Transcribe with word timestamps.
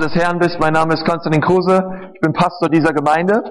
des 0.00 0.14
Herrn 0.14 0.38
bist. 0.38 0.58
Mein 0.58 0.72
Name 0.72 0.94
ist 0.94 1.04
Konstantin 1.04 1.42
Kruse. 1.42 2.10
Ich 2.14 2.20
bin 2.20 2.32
Pastor 2.32 2.68
dieser 2.68 2.92
Gemeinde 2.92 3.42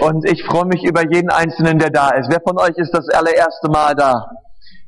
und 0.00 0.28
ich 0.28 0.42
freue 0.44 0.64
mich 0.64 0.82
über 0.82 1.02
jeden 1.12 1.30
Einzelnen, 1.30 1.78
der 1.78 1.90
da 1.90 2.10
ist. 2.10 2.30
Wer 2.30 2.40
von 2.40 2.58
euch 2.58 2.76
ist 2.76 2.92
das 2.92 3.08
allererste 3.10 3.68
Mal 3.68 3.94
da? 3.94 4.30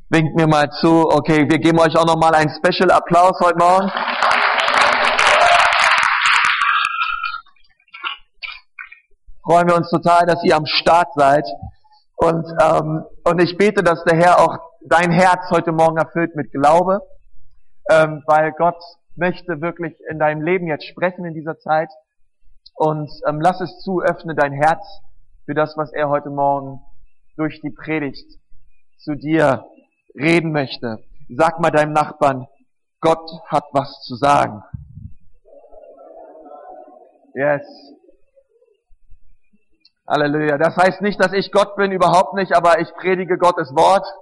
Winkt 0.09 0.35
mir 0.35 0.47
mal 0.47 0.69
zu. 0.71 1.07
Okay, 1.09 1.47
wir 1.49 1.59
geben 1.59 1.79
euch 1.79 1.95
auch 1.97 2.05
nochmal 2.05 2.33
einen 2.33 2.49
Special 2.49 2.89
Applaus 2.91 3.39
heute 3.41 3.57
Morgen. 3.57 3.91
Freuen 9.43 9.67
wir 9.67 9.75
uns 9.75 9.89
total, 9.89 10.25
dass 10.25 10.43
ihr 10.43 10.55
am 10.55 10.65
Start 10.65 11.09
seid. 11.15 11.45
Und, 12.15 12.45
ähm, 12.61 13.03
und 13.23 13.41
ich 13.41 13.57
bete, 13.57 13.83
dass 13.83 14.03
der 14.03 14.17
Herr 14.17 14.39
auch 14.39 14.57
dein 14.85 15.11
Herz 15.11 15.49
heute 15.51 15.71
Morgen 15.71 15.97
erfüllt 15.97 16.35
mit 16.35 16.51
Glaube, 16.51 17.01
ähm, 17.89 18.23
weil 18.25 18.51
Gott 18.57 18.81
möchte 19.17 19.61
wirklich 19.61 19.95
in 20.09 20.19
deinem 20.19 20.41
Leben 20.41 20.67
jetzt 20.67 20.85
sprechen 20.85 21.25
in 21.25 21.33
dieser 21.33 21.57
Zeit. 21.59 21.89
Und 22.75 23.09
ähm, 23.27 23.41
lass 23.41 23.59
es 23.61 23.79
zu, 23.79 24.01
öffne 24.01 24.35
dein 24.35 24.53
Herz 24.53 24.85
für 25.45 25.53
das, 25.53 25.75
was 25.77 25.91
er 25.93 26.09
heute 26.09 26.29
Morgen 26.29 26.81
durch 27.35 27.59
die 27.61 27.71
Predigt 27.71 28.39
zu 28.99 29.15
dir 29.15 29.65
reden 30.15 30.51
möchte. 30.51 30.99
Sag 31.29 31.59
mal 31.59 31.71
deinem 31.71 31.93
Nachbarn, 31.93 32.47
Gott 33.01 33.29
hat 33.47 33.65
was 33.73 34.01
zu 34.03 34.15
sagen. 34.15 34.63
Yes. 37.33 37.63
Halleluja. 40.07 40.57
Das 40.57 40.75
heißt 40.77 41.01
nicht, 41.01 41.21
dass 41.21 41.33
ich 41.33 41.51
Gott 41.51 41.75
bin, 41.75 41.91
überhaupt 41.91 42.33
nicht, 42.33 42.53
aber 42.53 42.79
ich 42.79 42.91
predige 42.93 43.37
Gottes 43.37 43.73
Wort. 43.75 44.05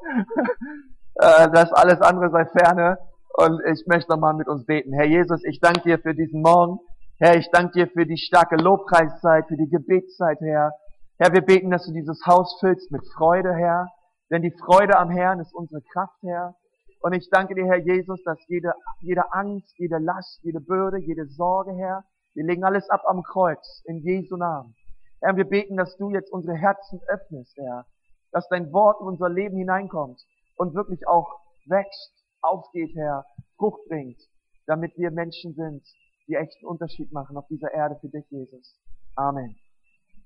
Äh, 1.17 1.49
das 1.49 1.71
alles 1.71 2.01
andere 2.01 2.29
sei 2.29 2.45
ferne. 2.45 2.97
Und 3.37 3.59
ich 3.69 3.85
möchte 3.85 4.11
nochmal 4.11 4.33
mit 4.33 4.47
uns 4.47 4.65
beten. 4.65 4.93
Herr 4.93 5.05
Jesus, 5.05 5.43
ich 5.43 5.59
danke 5.59 5.81
dir 5.81 5.99
für 5.99 6.15
diesen 6.15 6.41
Morgen. 6.41 6.79
Herr, 7.19 7.35
ich 7.35 7.49
danke 7.51 7.73
dir 7.73 7.87
für 7.87 8.05
die 8.05 8.17
starke 8.17 8.55
Lobpreiszeit, 8.55 9.45
für 9.49 9.57
die 9.57 9.67
Gebetszeit, 9.67 10.39
Herr. 10.39 10.71
Herr, 11.17 11.33
wir 11.33 11.41
beten, 11.41 11.69
dass 11.69 11.85
du 11.85 11.91
dieses 11.91 12.25
Haus 12.25 12.57
füllst 12.61 12.91
mit 12.91 13.01
Freude, 13.17 13.53
Herr. 13.53 13.89
Denn 14.31 14.41
die 14.41 14.55
Freude 14.65 14.97
am 14.97 15.09
Herrn 15.09 15.41
ist 15.41 15.53
unsere 15.53 15.81
Kraft, 15.81 16.15
Herr. 16.21 16.55
Und 17.01 17.11
ich 17.11 17.29
danke 17.29 17.55
dir, 17.55 17.65
Herr 17.65 17.79
Jesus, 17.79 18.23
dass 18.23 18.37
jede, 18.47 18.73
jede 19.01 19.33
Angst, 19.33 19.73
jede 19.77 19.97
Last, 19.97 20.39
jede 20.43 20.61
Bürde, 20.61 20.99
jede 20.99 21.27
Sorge, 21.27 21.73
Herr, 21.73 22.05
wir 22.35 22.45
legen 22.45 22.63
alles 22.63 22.89
ab 22.89 23.01
am 23.05 23.21
Kreuz, 23.21 23.81
in 23.83 23.97
Jesu 23.97 24.37
Namen. 24.37 24.75
Herr, 25.21 25.35
wir 25.35 25.45
beten, 25.45 25.75
dass 25.75 25.97
du 25.97 26.09
jetzt 26.09 26.31
unsere 26.31 26.55
Herzen 26.55 27.01
öffnest, 27.07 27.57
Herr. 27.57 27.85
Dass 28.31 28.47
dein 28.47 28.71
Wort 28.71 29.01
in 29.01 29.07
unser 29.07 29.27
Leben 29.27 29.57
hineinkommt 29.57 30.21
und 30.55 30.73
wirklich 30.73 31.05
auch 31.05 31.41
wächst 31.65 32.13
aufgeht, 32.41 32.95
Herr, 32.95 33.25
Frucht 33.57 33.87
bringt, 33.87 34.19
damit 34.65 34.97
wir 34.97 35.11
Menschen 35.11 35.53
sind, 35.53 35.85
die 36.27 36.35
echten 36.35 36.65
Unterschied 36.65 37.11
machen 37.11 37.37
auf 37.37 37.47
dieser 37.47 37.71
Erde 37.71 37.97
für 38.01 38.09
dich, 38.09 38.25
Jesus. 38.29 38.79
Amen. 39.15 39.55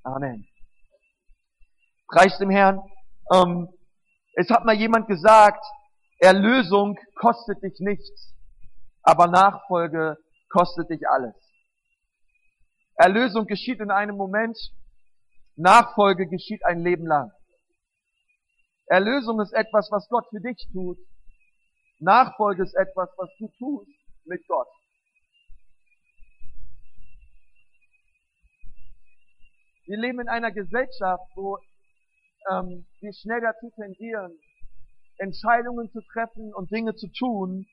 Amen. 0.04 0.48
Preis 2.08 2.38
dem 2.40 2.50
Herrn. 2.50 2.82
Ähm, 3.32 3.70
es 4.34 4.50
hat 4.50 4.66
mal 4.66 4.76
jemand 4.76 5.08
gesagt, 5.08 5.64
Erlösung 6.20 6.98
kostet 7.16 7.62
dich 7.62 7.80
nichts, 7.80 8.34
aber 9.04 9.28
Nachfolge 9.28 10.18
kostet 10.50 10.90
dich 10.90 11.08
alles. 11.08 11.36
Erlösung 12.96 13.46
geschieht 13.46 13.80
in 13.80 13.92
einem 13.92 14.18
Moment, 14.18 14.58
Nachfolge 15.56 16.28
geschieht 16.28 16.66
ein 16.66 16.82
Leben 16.82 17.06
lang. 17.06 17.32
Erlösung 18.88 19.40
ist 19.40 19.54
etwas, 19.54 19.90
was 19.92 20.08
Gott 20.10 20.26
für 20.30 20.42
dich 20.42 20.68
tut, 20.74 20.98
Nachfolge 22.00 22.64
ist 22.64 22.76
etwas, 22.76 23.10
was 23.18 23.30
du 23.38 23.48
tust 23.58 23.92
mit 24.26 24.46
Gott. 24.48 24.68
Wir 29.86 29.98
leben 29.98 30.20
in 30.20 30.30
einer 30.30 30.52
Gesellschaft, 30.52 31.26
wo 31.36 31.58
ähm, 32.52 32.86
wir 33.02 33.14
schnell 33.14 33.42
dazu 33.42 33.72
tendieren, 33.76 34.38
Entscheidungen 35.18 35.92
zu 35.92 36.00
treffen 36.14 36.54
und 36.54 36.72
Dinge 36.72 36.96
zu 36.96 37.08
tun. 37.12 37.66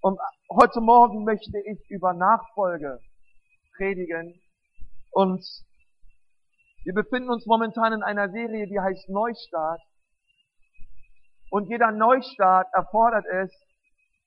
Und 0.00 0.18
heute 0.50 0.80
Morgen 0.80 1.24
möchte 1.24 1.58
ich 1.58 1.90
über 1.90 2.14
Nachfolge 2.14 3.00
predigen. 3.76 4.40
Und 5.10 5.44
wir 6.84 6.94
befinden 6.94 7.30
uns 7.30 7.44
momentan 7.46 7.92
in 7.92 8.02
einer 8.02 8.30
Serie, 8.30 8.68
die 8.68 8.78
heißt 8.80 9.08
Neustart. 9.08 9.80
Und 11.50 11.68
jeder 11.68 11.92
Neustart 11.92 12.68
erfordert 12.72 13.24
es, 13.26 13.50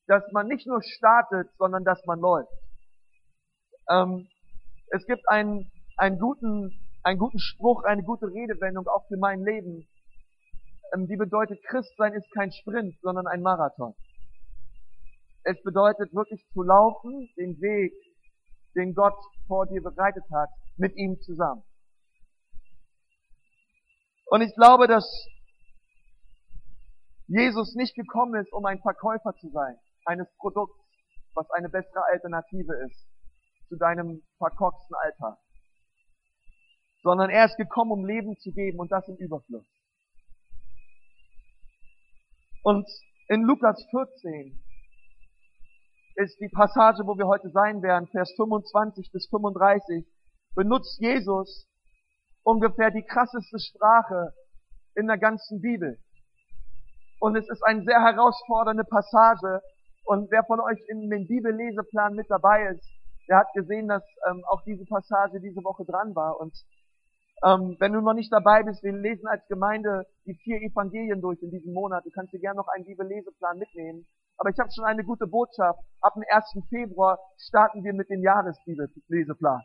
dass 0.08 0.24
man 0.32 0.48
nicht 0.48 0.66
nur 0.66 0.82
startet, 0.82 1.50
sondern 1.58 1.84
dass 1.84 2.04
man 2.06 2.20
läuft. 2.20 2.52
Ähm, 3.90 4.28
es 4.88 5.06
gibt 5.06 5.28
einen, 5.30 5.72
einen, 5.98 6.18
guten, 6.18 6.72
einen 7.04 7.20
guten 7.20 7.40
Spruch, 7.40 7.84
eine 7.84 8.04
gute 8.04 8.28
Redewendung 8.28 8.88
auch 8.88 9.08
für 9.08 9.18
mein 9.18 9.44
Leben. 9.44 9.88
Ähm, 10.94 11.08
die 11.08 11.18
bedeutet, 11.18 11.64
Christsein 11.66 12.14
ist 12.14 12.32
kein 12.34 12.52
Sprint, 12.52 12.96
sondern 13.02 13.28
ein 13.28 13.42
Marathon. 13.42 13.94
Es 15.44 15.62
bedeutet 15.64 16.14
wirklich 16.14 16.44
zu 16.54 16.64
laufen, 16.64 17.30
den 17.38 17.60
Weg, 17.62 17.94
den 18.76 18.94
Gott 18.94 19.18
vor 19.48 19.66
dir 19.68 19.82
bereitet 19.82 20.24
hat, 20.34 20.50
mit 20.78 20.96
ihm 20.96 21.20
zusammen. 21.22 21.64
Und 24.28 24.42
ich 24.42 24.54
glaube, 24.56 24.88
dass 24.88 25.06
Jesus 27.30 27.76
nicht 27.76 27.96
gekommen 27.96 28.42
ist, 28.42 28.52
um 28.52 28.66
ein 28.66 28.80
Verkäufer 28.80 29.36
zu 29.36 29.50
sein, 29.50 29.78
eines 30.06 30.28
Produkts, 30.38 30.76
was 31.36 31.48
eine 31.52 31.70
bessere 31.70 32.04
Alternative 32.12 32.74
ist 32.88 33.08
zu 33.68 33.76
deinem 33.78 34.24
verkorksten 34.40 34.96
Alltag. 34.96 35.38
Sondern 37.04 37.30
er 37.30 37.46
ist 37.46 37.56
gekommen, 37.58 37.92
um 37.92 38.06
Leben 38.06 38.36
zu 38.40 38.52
geben 38.52 38.80
und 38.80 38.92
das 38.92 39.08
im 39.08 39.16
Überfluss. 39.18 39.68
Und 42.64 42.90
in 43.28 43.44
Lukas 43.44 43.86
14 43.92 44.60
ist 46.16 46.40
die 46.42 46.50
Passage, 46.50 47.04
wo 47.06 47.16
wir 47.16 47.28
heute 47.28 47.52
sein 47.52 47.84
werden, 47.84 48.08
Vers 48.08 48.34
25 48.38 49.12
bis 49.12 49.28
35, 49.30 50.04
benutzt 50.56 51.00
Jesus 51.00 51.70
ungefähr 52.42 52.90
die 52.90 53.04
krasseste 53.04 53.60
Sprache 53.60 54.34
in 54.96 55.06
der 55.06 55.20
ganzen 55.20 55.62
Bibel. 55.62 56.00
Und 57.20 57.36
es 57.36 57.48
ist 57.50 57.62
eine 57.64 57.84
sehr 57.84 58.02
herausfordernde 58.02 58.84
Passage. 58.84 59.62
Und 60.06 60.32
wer 60.32 60.44
von 60.46 60.60
euch 60.60 60.80
in 60.88 61.10
den 61.10 61.28
Bibelleseplan 61.28 62.16
mit 62.16 62.30
dabei 62.30 62.68
ist, 62.68 62.88
der 63.28 63.38
hat 63.38 63.54
gesehen, 63.54 63.88
dass 63.88 64.04
ähm, 64.30 64.44
auch 64.48 64.64
diese 64.66 64.86
Passage 64.86 65.40
diese 65.40 65.64
Woche 65.64 65.86
dran 65.86 66.16
war. 66.16 66.40
Und 66.40 66.54
ähm, 67.46 67.78
wenn 67.80 67.94
du 67.94 68.02
noch 68.02 68.14
nicht 68.14 68.34
dabei 68.34 68.64
bist, 68.64 68.84
wir 68.84 68.92
lesen 68.92 69.28
als 69.28 69.46
Gemeinde 69.48 70.06
die 70.26 70.36
vier 70.44 70.62
Evangelien 70.62 71.22
durch 71.22 71.42
in 71.42 71.52
diesem 71.52 71.74
Monat. 71.74 72.06
Du 72.06 72.10
kannst 72.10 72.34
dir 72.34 72.40
gerne 72.40 72.58
noch 72.58 72.68
einen 72.70 72.86
Bibelleseplan 72.86 73.60
mitnehmen. 73.60 74.06
Aber 74.38 74.50
ich 74.50 74.58
habe 74.58 74.70
schon 74.74 74.86
eine 74.86 75.04
gute 75.04 75.28
Botschaft. 75.28 75.80
Ab 76.02 76.14
dem 76.16 76.24
1. 76.28 76.68
Februar 76.70 77.20
starten 77.38 77.84
wir 77.84 77.94
mit 77.94 78.10
dem 78.10 78.24
Jahresbibelleseplan. 78.24 79.62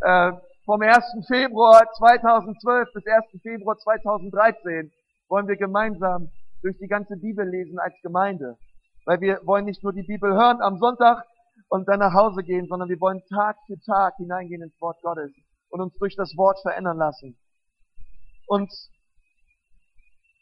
Äh, 0.00 0.32
vom 0.64 0.80
1. 0.80 1.04
Februar 1.26 1.86
2012 1.98 2.92
bis 2.92 3.06
1. 3.06 3.42
Februar 3.42 3.76
2013 3.76 4.90
wollen 5.28 5.46
wir 5.46 5.56
gemeinsam 5.56 6.30
durch 6.64 6.78
die 6.78 6.88
ganze 6.88 7.16
Bibel 7.16 7.46
lesen 7.46 7.78
als 7.78 7.94
Gemeinde. 8.02 8.56
Weil 9.04 9.20
wir 9.20 9.40
wollen 9.44 9.66
nicht 9.66 9.82
nur 9.82 9.92
die 9.92 10.02
Bibel 10.02 10.32
hören 10.32 10.62
am 10.62 10.78
Sonntag 10.78 11.26
und 11.68 11.86
dann 11.86 12.00
nach 12.00 12.14
Hause 12.14 12.42
gehen, 12.42 12.66
sondern 12.66 12.88
wir 12.88 12.98
wollen 13.00 13.22
Tag 13.28 13.58
für 13.66 13.78
Tag 13.80 14.16
hineingehen 14.16 14.62
ins 14.62 14.80
Wort 14.80 15.00
Gottes 15.02 15.30
und 15.68 15.82
uns 15.82 15.94
durch 15.98 16.16
das 16.16 16.34
Wort 16.36 16.58
verändern 16.62 16.96
lassen. 16.96 17.38
Und, 18.46 18.72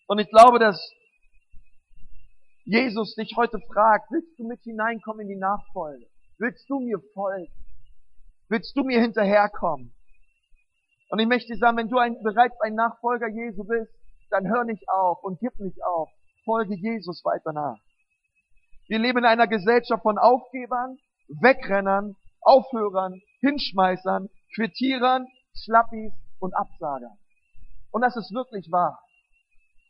und 0.07 0.19
ich 0.21 0.29
glaube, 0.31 0.61
dass 0.61 0.79
Jesus 2.65 3.17
dich 3.17 3.35
heute 3.37 3.59
fragt, 3.73 4.11
willst 4.13 4.39
du 4.39 4.47
mit 4.47 4.61
hineinkommen 4.63 5.23
in 5.23 5.29
die 5.29 5.41
Nachfolge? 5.41 6.07
Willst 6.39 6.71
du 6.71 6.79
mir 6.79 7.01
folgen? 7.15 7.53
Willst 8.49 8.77
du 8.77 8.85
mir 8.85 9.01
hinterherkommen? 9.01 9.93
Und 11.09 11.19
ich 11.19 11.27
möchte 11.27 11.57
sagen, 11.57 11.77
wenn 11.79 11.89
du 11.89 11.99
ein, 11.99 12.23
bereits 12.23 12.61
ein 12.61 12.75
Nachfolger 12.75 13.29
Jesu 13.29 13.65
bist, 13.65 13.93
dann 14.33 14.49
hör 14.49 14.65
nicht 14.65 14.89
auf 14.89 15.23
und 15.23 15.39
gib 15.41 15.59
nicht 15.59 15.85
auf. 15.85 16.09
Folge 16.45 16.75
Jesus 16.75 17.25
weiter 17.25 17.53
nach. 17.53 17.79
Wir 18.89 18.99
leben 18.99 19.19
in 19.19 19.25
einer 19.25 19.47
Gesellschaft 19.47 20.03
von 20.03 20.19
Aufgebern, 20.19 20.99
Wegrennern, 21.41 22.17
Aufhörern, 22.41 23.21
Hinschmeißern, 23.41 24.29
Quittierern, 24.55 25.27
Schlappis 25.55 26.13
und 26.41 26.55
Absagern. 26.55 27.17
Und 27.93 28.03
das 28.03 28.17
ist 28.17 28.33
wirklich 28.33 28.71
wahr. 28.73 28.99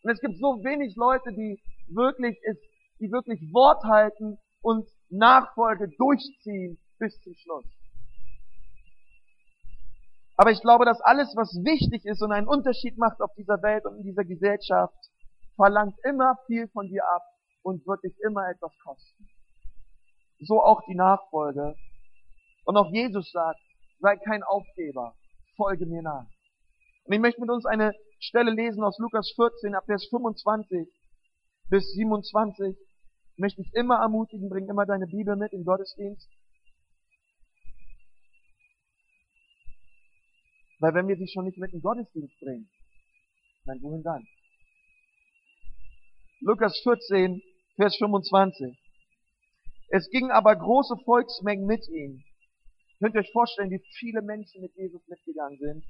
Und 0.02 0.10
es 0.10 0.20
gibt 0.20 0.36
so 0.38 0.62
wenig 0.62 0.96
Leute, 0.96 1.32
die 1.32 1.62
wirklich 1.88 2.36
ist, 2.42 2.60
die 3.00 3.10
wirklich 3.10 3.40
Wort 3.52 3.82
halten 3.84 4.38
und 4.60 4.88
Nachfolge 5.08 5.88
durchziehen 5.96 6.78
bis 6.98 7.18
zum 7.22 7.34
Schluss. 7.34 7.64
Aber 10.37 10.50
ich 10.50 10.61
glaube, 10.61 10.84
dass 10.84 11.00
alles, 11.00 11.34
was 11.37 11.52
wichtig 11.64 12.05
ist 12.05 12.23
und 12.23 12.32
einen 12.32 12.49
Unterschied 12.49 12.96
macht 12.99 13.20
auf 13.20 13.32
dieser 13.37 13.62
Welt 13.62 13.84
und 13.84 13.99
in 13.99 14.02
dieser 14.02 14.25
Gesellschaft, 14.25 14.94
verlangt 15.56 15.96
immer 16.05 16.37
viel 16.46 16.69
von 16.69 16.88
dir 16.88 17.05
ab 17.06 17.23
und 17.62 17.87
wird 17.87 18.02
dich 18.02 18.19
immer 18.25 18.49
etwas 18.49 18.73
kosten. 18.82 19.29
so 20.40 20.61
auch 20.61 20.82
die 20.88 20.96
Nachfolge. 20.96 21.76
Und 22.64 22.76
auch 22.76 22.90
Jesus 22.90 23.31
sagt, 23.31 23.61
sei 24.00 24.17
kein 24.17 24.43
Aufgeber, 24.43 25.14
folge 25.56 25.87
mir 25.87 26.02
nach. 26.02 26.26
Und 27.05 27.14
ich 27.14 27.20
möchte 27.20 27.40
mit 27.40 27.50
uns 27.50 27.64
eine 27.64 27.93
Stelle 28.19 28.50
lesen 28.50 28.82
aus 28.82 28.99
Lukas 28.99 29.32
14, 29.37 29.75
ab 29.75 29.85
Vers 29.87 30.06
25 30.11 30.88
bis 31.70 31.93
27. 31.93 32.76
Ich 33.35 33.38
möchte 33.38 33.62
dich 33.62 33.73
immer 33.75 34.00
ermutigen, 34.00 34.49
bring 34.49 34.69
immer 34.69 34.87
deine 34.87 35.06
Bibel 35.06 35.37
mit 35.37 35.52
im 35.52 35.64
Gottesdienst. 35.64 36.28
Weil 40.82 40.94
wenn 40.94 41.06
wir 41.06 41.17
sie 41.17 41.29
schon 41.29 41.44
nicht 41.44 41.58
mit 41.58 41.73
in 41.73 41.81
Gottesdienst 41.81 42.40
bringen, 42.40 42.69
dann 43.67 43.81
wohin 43.82 44.02
dann? 44.02 44.26
Lukas 46.40 46.76
14, 46.82 47.40
Vers 47.76 47.96
25. 47.99 48.76
Es 49.90 50.11
gingen 50.11 50.32
aber 50.32 50.56
große 50.56 50.96
Volksmengen 51.05 51.67
mit 51.67 51.87
ihm. 51.88 52.25
Könnt 52.99 53.14
ihr 53.14 53.20
euch 53.20 53.31
vorstellen, 53.31 53.70
wie 53.70 53.81
viele 53.96 54.23
Menschen 54.23 54.61
mit 54.61 54.75
Jesus 54.75 55.06
mitgegangen 55.06 55.56
sind? 55.61 55.84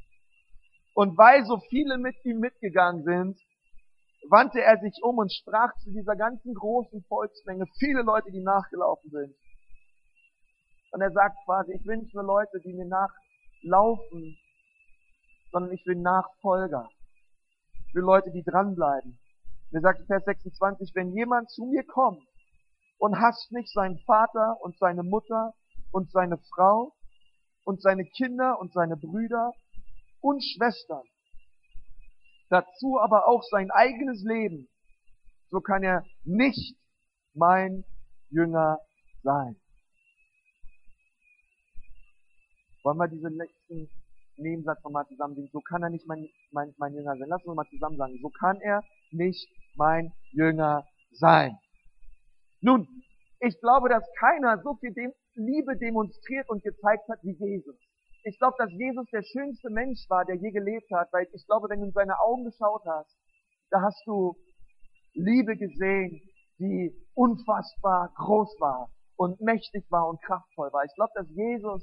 Und 0.93 1.17
weil 1.17 1.47
so 1.47 1.59
viele 1.71 1.97
mit 1.97 2.23
ihm 2.27 2.41
mitgegangen 2.41 3.03
sind, 3.03 3.41
wandte 4.29 4.61
er 4.61 4.77
sich 4.79 4.99
um 5.03 5.17
und 5.17 5.33
sprach 5.33 5.73
zu 5.79 5.91
dieser 5.91 6.17
ganzen 6.17 6.53
großen 6.53 7.03
Volksmenge, 7.09 7.65
viele 7.79 8.03
Leute, 8.03 8.31
die 8.31 8.43
nachgelaufen 8.43 9.11
sind. 9.11 9.35
Und 10.91 11.01
er 11.01 11.13
sagt 11.13 11.39
quasi, 11.47 11.73
ich 11.73 11.87
nicht 11.87 12.15
nur 12.15 12.25
Leute, 12.25 12.61
die 12.61 12.75
mir 12.75 12.85
nachlaufen, 12.85 14.37
sondern 15.53 15.73
ich 15.73 15.87
will 15.87 15.97
Nachfolger. 15.97 16.89
Ich 17.87 17.95
will 17.95 18.03
Leute, 18.03 18.31
die 18.33 18.43
dranbleiben. 18.43 19.19
Er 19.71 19.81
sagt 19.81 20.01
in 20.01 20.07
Vers 20.07 20.25
26, 20.25 20.95
wenn 20.95 21.13
jemand 21.13 21.51
zu 21.51 21.67
mir 21.67 21.85
kommt 21.85 22.27
und 22.99 23.21
hasst 23.21 23.53
nicht 23.53 23.73
seinen 23.73 23.99
Vater 24.01 24.57
und 24.61 24.77
seine 24.79 25.03
Mutter 25.03 25.55
und 25.93 26.11
seine 26.11 26.39
Frau 26.55 26.93
und 27.65 27.81
seine 27.81 28.05
Kinder 28.05 28.59
und 28.59 28.73
seine 28.73 28.97
Brüder 28.97 29.53
und 30.21 30.43
Schwestern, 30.43 31.03
dazu 32.49 32.99
aber 33.01 33.29
auch 33.29 33.43
sein 33.51 33.71
eigenes 33.71 34.23
Leben, 34.23 34.69
so 35.51 35.61
kann 35.61 35.83
er 35.83 36.05
nicht 36.25 36.77
mein 37.35 37.85
Jünger 38.31 38.79
sein. 39.23 39.57
Wollen 42.83 42.99
wir 42.99 43.09
diesen 43.09 43.37
letzten 43.37 43.89
Nebensatz 44.43 44.83
nochmal 44.85 45.07
zusammen 45.07 45.35
singen. 45.35 45.51
So 45.53 45.61
kann 45.61 45.83
er 45.83 45.91
nicht 45.91 46.07
mein, 46.07 46.29
mein, 46.51 46.75
mein 46.79 46.95
Jünger 46.95 47.17
sein. 47.17 47.29
Lass 47.29 47.45
uns 47.45 47.57
mal 47.57 47.67
zusammen 47.71 47.97
sagen. 47.97 48.19
So 48.21 48.31
kann 48.31 48.61
er 48.61 48.83
nicht 49.11 49.49
mein 49.77 50.13
Jünger 50.33 50.85
sein. 51.13 51.57
Nun, 52.61 52.87
ich 53.41 53.59
glaube, 53.61 53.89
dass 53.89 54.05
keiner 54.19 54.61
so 54.63 54.75
viel 54.75 54.93
dem 54.93 55.13
Liebe 55.35 55.77
demonstriert 55.77 56.49
und 56.49 56.63
gezeigt 56.63 57.09
hat 57.09 57.19
wie 57.23 57.37
Jesus. 57.39 57.77
Ich 58.25 58.39
glaube, 58.39 58.55
dass 58.59 58.71
Jesus 58.71 59.07
der 59.11 59.23
schönste 59.23 59.69
Mensch 59.71 60.09
war, 60.09 60.25
der 60.25 60.37
je 60.37 60.51
gelebt 60.51 60.89
hat, 60.93 61.13
weil 61.13 61.27
ich 61.33 61.47
glaube, 61.47 61.69
wenn 61.69 61.81
du 61.81 61.87
in 61.87 61.93
seine 61.93 62.21
Augen 62.21 62.45
geschaut 62.45 62.83
hast, 62.87 63.17
da 63.71 63.81
hast 63.83 64.01
du 64.07 64.37
Liebe 65.15 65.57
gesehen, 65.57 66.21
die 66.59 66.95
unfassbar 67.15 68.13
groß 68.15 68.55
war 68.61 68.91
und 69.17 69.41
mächtig 69.41 69.85
war 69.91 70.09
und 70.09 70.23
kraftvoll 70.23 70.73
war. 70.73 70.85
Ich 70.85 70.95
glaube, 70.95 71.13
dass 71.15 71.29
Jesus 71.31 71.83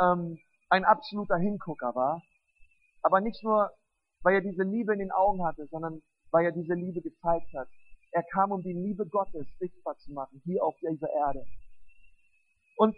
ähm, 0.00 0.38
ein 0.74 0.84
absoluter 0.84 1.36
Hingucker 1.36 1.94
war. 1.94 2.22
Aber 3.02 3.20
nicht 3.20 3.42
nur, 3.44 3.70
weil 4.22 4.34
er 4.34 4.40
diese 4.40 4.64
Liebe 4.64 4.92
in 4.92 4.98
den 4.98 5.12
Augen 5.12 5.44
hatte, 5.44 5.66
sondern 5.70 6.02
weil 6.32 6.44
er 6.44 6.52
diese 6.52 6.74
Liebe 6.74 7.00
gezeigt 7.00 7.48
hat. 7.56 7.68
Er 8.10 8.24
kam, 8.32 8.50
um 8.50 8.62
die 8.62 8.72
Liebe 8.72 9.06
Gottes 9.06 9.46
sichtbar 9.58 9.96
zu 9.98 10.12
machen, 10.12 10.40
hier 10.44 10.64
auf 10.64 10.74
dieser 10.80 11.10
Erde. 11.10 11.44
Und, 12.76 12.96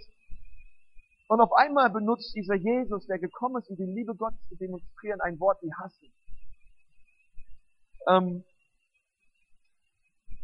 und 1.28 1.40
auf 1.40 1.52
einmal 1.52 1.90
benutzt 1.90 2.34
dieser 2.34 2.54
Jesus, 2.54 3.06
der 3.06 3.18
gekommen 3.18 3.60
ist, 3.60 3.68
um 3.68 3.76
die 3.76 3.84
Liebe 3.84 4.14
Gottes 4.14 4.40
zu 4.48 4.56
demonstrieren, 4.56 5.20
ein 5.20 5.38
Wort 5.38 5.60
wie 5.62 5.72
hassen. 5.74 6.12
Ähm, 8.08 8.44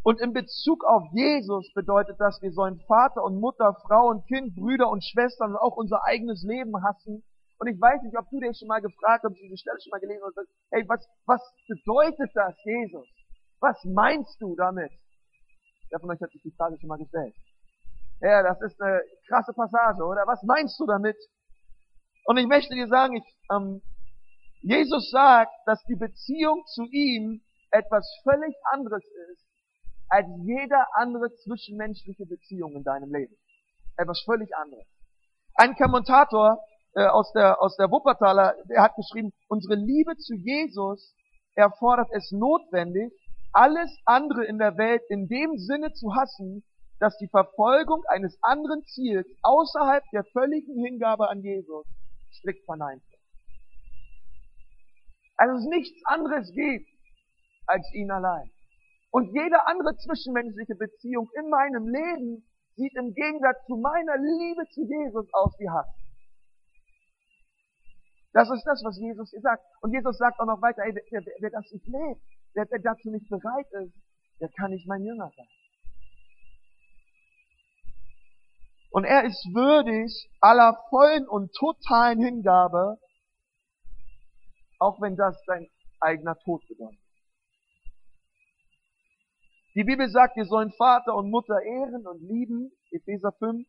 und 0.05 0.21
in 0.21 0.33
Bezug 0.33 0.85
auf 0.85 1.05
Jesus 1.13 1.73
bedeutet 1.75 2.19
das, 2.19 2.43
wir 2.43 2.51
sollen 2.51 2.81
Vater 2.89 3.23
und 3.23 3.39
Mutter, 3.39 3.75
Frau 3.87 4.09
und 4.09 4.27
Kind, 4.27 4.57
Brüder 4.57 4.89
und 4.91 5.05
Schwestern 5.05 5.53
und 5.53 5.57
auch 5.59 5.77
unser 5.77 6.05
eigenes 6.05 6.43
Leben 6.43 6.83
hassen. 6.83 7.23
Und 7.59 7.69
ich 7.69 7.81
weiß 7.81 8.03
nicht, 8.03 8.19
ob 8.19 8.29
du 8.31 8.41
dir 8.41 8.53
schon 8.53 8.67
mal 8.67 8.81
gefragt 8.81 9.23
hast, 9.23 9.31
ob 9.31 9.37
du 9.37 9.43
diese 9.43 9.59
Stelle 9.59 9.79
schon 9.81 9.93
mal 9.93 10.01
gelesen 10.01 10.25
hast, 10.25 10.49
hey, 10.73 10.85
was, 10.89 11.09
was 11.27 11.41
bedeutet 11.69 12.31
das, 12.35 12.55
Jesus? 12.65 13.07
Was 13.61 13.79
meinst 13.85 14.41
du 14.41 14.57
damit? 14.57 14.91
Wer 15.91 16.01
von 16.01 16.11
euch 16.11 16.21
hat 16.21 16.33
sich 16.33 16.43
die 16.43 16.55
Frage 16.57 16.77
schon 16.81 16.89
mal 16.89 16.99
gestellt? 16.99 17.35
Ja, 18.21 18.43
das 18.43 18.61
ist 18.63 18.81
eine 18.83 19.03
krasse 19.29 19.53
Passage, 19.53 20.03
oder? 20.03 20.25
Was 20.27 20.43
meinst 20.43 20.81
du 20.81 20.87
damit? 20.87 21.17
Und 22.25 22.39
ich 22.39 22.47
möchte 22.49 22.75
dir 22.75 22.89
sagen, 22.89 23.15
ich, 23.15 23.37
ähm, 23.53 23.83
Jesus 24.63 25.11
sagt, 25.11 25.53
dass 25.67 25.81
die 25.85 25.97
Beziehung 25.97 26.65
zu 26.67 26.87
ihm 26.91 27.41
etwas 27.71 28.05
völlig 28.25 28.55
anderes 28.73 29.05
ist 29.05 29.52
als 30.13 30.27
jeder 30.45 30.87
andere 30.93 31.33
zwischenmenschliche 31.37 32.27
Beziehung 32.27 32.77
in 32.77 32.85
deinem 32.85 33.11
Leben. 33.15 33.35
Etwas 33.97 34.23
völlig 34.27 34.55
anderes. 34.55 34.85
Ein 35.55 35.75
Kommentator 35.75 36.59
äh, 36.95 37.07
aus 37.07 37.33
der 37.33 37.63
aus 37.63 37.77
der 37.79 37.91
Wuppertaler, 37.91 38.55
der 38.69 38.83
hat 38.83 38.95
geschrieben, 38.95 39.33
unsere 39.49 39.75
Liebe 39.75 40.15
zu 40.19 40.35
Jesus 40.35 41.15
erfordert 41.55 42.11
es 42.13 42.31
notwendig, 42.31 43.11
alles 43.53 43.91
andere 44.05 44.45
in 44.45 44.59
der 44.59 44.77
Welt 44.77 45.03
in 45.09 45.29
dem 45.29 45.57
Sinne 45.57 45.95
zu 45.95 46.15
hassen, 46.15 46.63
dass 47.01 47.17
die 47.17 47.29
Verfolgung 47.29 48.03
eines 48.09 48.37
anderen 48.43 48.85
Ziels 48.85 49.27
außerhalb 49.41 50.05
der 50.13 50.25
völligen 50.25 50.85
Hingabe 50.85 51.31
an 51.31 51.41
Jesus 51.41 51.87
strikt 52.33 52.67
verneint 52.67 53.03
wird. 53.09 53.21
Also 55.39 55.57
es 55.57 55.65
nichts 55.71 56.05
anderes 56.05 56.53
gibt 56.53 56.89
als 57.67 57.91
ihn 57.95 58.11
allein. 58.11 58.51
Und 59.13 59.27
jede 59.35 59.67
andere 59.67 59.95
zwischenmenschliche 59.99 60.75
Beziehung 60.75 61.29
in 61.39 61.51
meinem 61.51 61.87
Leben 61.87 62.49
sieht 62.77 62.97
im 62.97 63.13
Gegensatz 63.13 63.59
zu 63.67 63.77
meiner 63.77 64.17
Liebe 64.17 64.65
zu 64.71 64.81
Jesus 64.81 65.29
aus 65.35 65.55
wie 65.59 65.69
Hass. 65.69 65.87
Das 68.33 68.51
ist 68.51 68.65
das, 68.65 68.83
was 68.83 68.99
Jesus 68.99 69.31
sagt. 69.43 69.63
Und 69.83 69.93
Jesus 69.93 70.17
sagt 70.17 70.41
auch 70.41 70.47
noch 70.47 70.63
weiter, 70.63 70.83
ey, 70.85 70.95
wer, 70.95 71.03
wer, 71.11 71.35
wer 71.41 71.51
das 71.51 71.71
nicht 71.71 71.87
lebt, 71.87 72.23
wer, 72.55 72.67
wer 72.71 72.79
dazu 72.79 73.11
nicht 73.11 73.29
bereit 73.29 73.67
ist, 73.85 73.93
der 74.41 74.49
kann 74.57 74.71
nicht 74.71 74.89
mein 74.89 75.05
Jünger 75.05 75.31
sein. 75.37 75.49
Und 78.93 79.05
er 79.05 79.25
ist 79.25 79.45
würdig 79.53 80.31
aller 80.41 80.79
vollen 80.89 81.29
und 81.29 81.53
totalen 81.55 82.19
Hingabe, 82.19 82.99
auch 84.79 85.03
wenn 85.03 85.17
das 85.17 85.37
sein 85.45 85.69
eigener 86.01 86.39
Tod 86.39 86.67
bedeutet. 86.67 87.02
Die 89.75 89.85
Bibel 89.85 90.09
sagt, 90.11 90.37
wir 90.37 90.45
sollen 90.45 90.71
Vater 90.73 91.15
und 91.15 91.31
Mutter 91.31 91.61
ehren 91.63 92.07
und 92.07 92.21
lieben. 92.21 92.73
Epheser 92.91 93.33
5 93.33 93.67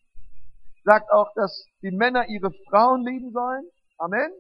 sagt 0.83 1.10
auch, 1.12 1.33
dass 1.36 1.65
die 1.81 1.91
Männer 1.91 2.27
ihre 2.27 2.51
Frauen 2.69 3.05
lieben 3.05 3.31
sollen. 3.31 3.63
Amen. 3.98 4.31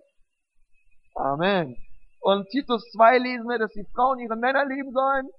Amen. 1.15 1.77
Und 2.19 2.49
Titus 2.49 2.83
2 2.91 3.17
lesen 3.19 3.47
wir, 3.47 3.59
dass 3.59 3.71
die 3.71 3.87
Frauen 3.95 4.19
ihre 4.19 4.35
Männer 4.35 4.65
lieben 4.65 4.91
sollen. 4.91 5.29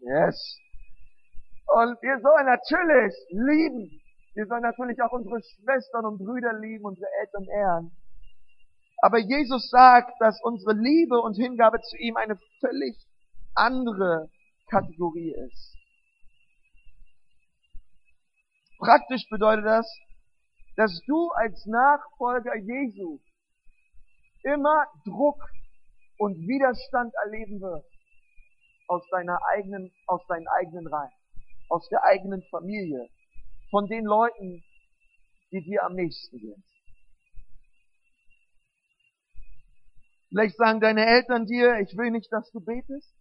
Yes. 0.00 0.58
Und 1.66 2.02
wir 2.02 2.18
sollen 2.20 2.46
natürlich 2.46 3.14
lieben. 3.30 4.02
Wir 4.34 4.46
sollen 4.46 4.62
natürlich 4.62 5.00
auch 5.02 5.12
unsere 5.12 5.40
Schwestern 5.40 6.04
und 6.06 6.18
Brüder 6.18 6.52
lieben, 6.58 6.84
unsere 6.84 7.06
Eltern 7.20 7.44
ehren. 7.44 7.92
Aber 9.02 9.18
Jesus 9.18 9.68
sagt, 9.70 10.20
dass 10.20 10.40
unsere 10.42 10.72
Liebe 10.72 11.20
und 11.20 11.34
Hingabe 11.34 11.80
zu 11.80 11.96
ihm 11.98 12.16
eine 12.16 12.36
völlig 12.60 12.96
andere 13.54 14.30
Kategorie 14.72 15.34
ist. 15.46 15.76
Praktisch 18.78 19.28
bedeutet 19.28 19.66
das, 19.66 19.86
dass 20.76 20.98
du 21.06 21.28
als 21.32 21.66
Nachfolger 21.66 22.56
Jesu 22.56 23.20
immer 24.42 24.86
Druck 25.04 25.38
und 26.18 26.38
Widerstand 26.38 27.12
erleben 27.24 27.60
wirst 27.60 27.92
aus 28.88 29.06
deiner 29.10 29.38
eigenen, 29.50 29.92
aus 30.06 30.22
deinen 30.26 30.48
eigenen 30.48 30.86
Reihen, 30.86 31.12
aus 31.68 31.86
der 31.90 32.02
eigenen 32.04 32.42
Familie, 32.50 33.08
von 33.70 33.86
den 33.86 34.04
Leuten, 34.04 34.64
die 35.50 35.62
dir 35.62 35.84
am 35.84 35.92
nächsten 35.94 36.38
sind. 36.38 36.64
Vielleicht 40.30 40.56
sagen 40.56 40.80
deine 40.80 41.04
Eltern 41.04 41.44
dir, 41.44 41.78
ich 41.80 41.94
will 41.96 42.10
nicht, 42.10 42.32
dass 42.32 42.50
du 42.52 42.60
betest 42.60 43.14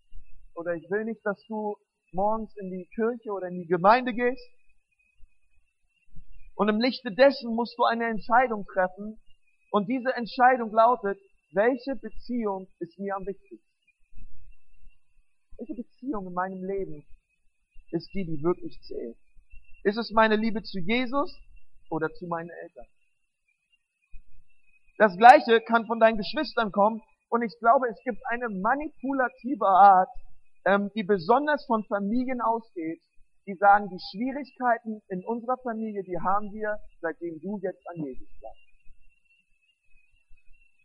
oder 0.56 0.76
ich 0.76 0.90
will 0.90 1.06
nicht, 1.06 1.26
dass 1.26 1.42
du 1.48 1.76
morgens 2.14 2.56
in 2.58 2.70
die 2.70 2.88
Kirche 2.94 3.32
oder 3.32 3.48
in 3.48 3.62
die 3.62 3.68
Gemeinde 3.68 4.14
gehst. 4.14 4.48
Und 6.56 6.70
im 6.70 6.80
Lichte 6.80 7.12
dessen 7.12 7.56
musst 7.56 7.78
du 7.78 7.84
eine 7.84 8.06
Entscheidung 8.06 8.66
treffen. 8.66 9.20
Und 9.72 9.88
diese 9.88 10.14
Entscheidung 10.14 10.72
lautet, 10.72 11.18
welche 11.54 11.96
Beziehung 11.96 12.68
ist 12.80 12.98
mir 13.00 13.16
am 13.16 13.26
wichtigsten? 13.26 13.68
Welche 15.58 15.76
Beziehung 15.76 16.28
in 16.28 16.34
meinem 16.34 16.64
Leben 16.64 17.06
ist 17.92 18.14
die, 18.14 18.26
die 18.26 18.44
wirklich 18.44 18.80
zählt? 18.82 19.18
Ist 19.84 19.98
es 19.98 20.12
meine 20.12 20.36
Liebe 20.36 20.62
zu 20.62 20.80
Jesus 20.80 21.36
oder 21.90 22.10
zu 22.14 22.28
meinen 22.28 22.50
Eltern? 22.50 22.86
Das 24.98 25.18
Gleiche 25.18 25.62
kann 25.62 25.88
von 25.88 26.00
deinen 26.00 26.18
Geschwistern 26.18 26.72
kommen. 26.72 27.02
Und 27.30 27.42
ich 27.42 27.58
glaube, 27.60 27.88
es 27.90 27.98
gibt 28.04 28.22
eine 28.30 28.50
manipulative 28.50 29.66
Art, 29.66 30.10
ähm, 30.66 30.92
die 30.96 31.04
besonders 31.04 31.66
von 31.66 31.84
Familien 31.86 32.42
ausgeht, 32.42 33.02
die 33.48 33.56
sagen, 33.56 33.90
die 33.90 34.00
Schwierigkeiten 34.12 35.02
in 35.08 35.26
unserer 35.26 35.58
Familie, 35.58 36.04
die 36.04 36.20
haben 36.20 36.52
wir, 36.52 36.78
seitdem 37.02 37.40
du 37.42 37.60
jetzt 37.62 37.88
an 37.88 38.04
Jesus 38.04 38.28
glaubst. 38.40 38.62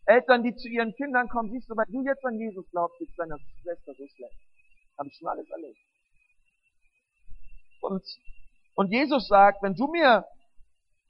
Eltern, 0.07 0.43
die 0.43 0.55
zu 0.55 0.69
ihren 0.69 0.95
Kindern 0.95 1.29
kommen, 1.29 1.51
siehst 1.51 1.69
du, 1.69 1.77
weil 1.77 1.87
du 1.87 2.03
jetzt 2.03 2.25
an 2.25 2.39
Jesus 2.39 2.65
glaubst, 2.71 2.99
geht 2.99 3.11
deiner 3.19 3.39
Schwester 3.61 3.93
so 3.99 4.07
schlecht. 4.07 4.39
Habe 4.99 5.09
ich 5.09 5.17
schon 5.17 5.29
alles 5.29 5.51
erlebt. 5.51 5.79
Und, 7.81 8.03
und 8.77 8.93
Jesus 8.93 9.29
sagt, 9.29 9.63
wenn 9.63 9.75
du 9.75 9.89
mir 9.89 10.25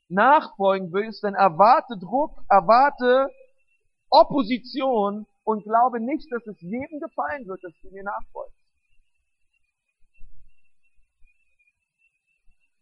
nachfolgen 0.08 0.92
willst, 0.92 1.24
dann 1.24 1.34
erwarte 1.34 1.98
Druck, 1.98 2.42
erwarte 2.48 3.30
Opposition 4.08 5.26
und 5.46 5.62
glaube 5.62 6.00
nicht, 6.00 6.30
dass 6.32 6.44
es 6.46 6.60
jedem 6.60 6.98
gefallen 6.98 7.46
wird, 7.46 7.62
dass 7.62 7.72
du 7.80 7.90
mir 7.90 8.02
nachfolgst. 8.02 8.58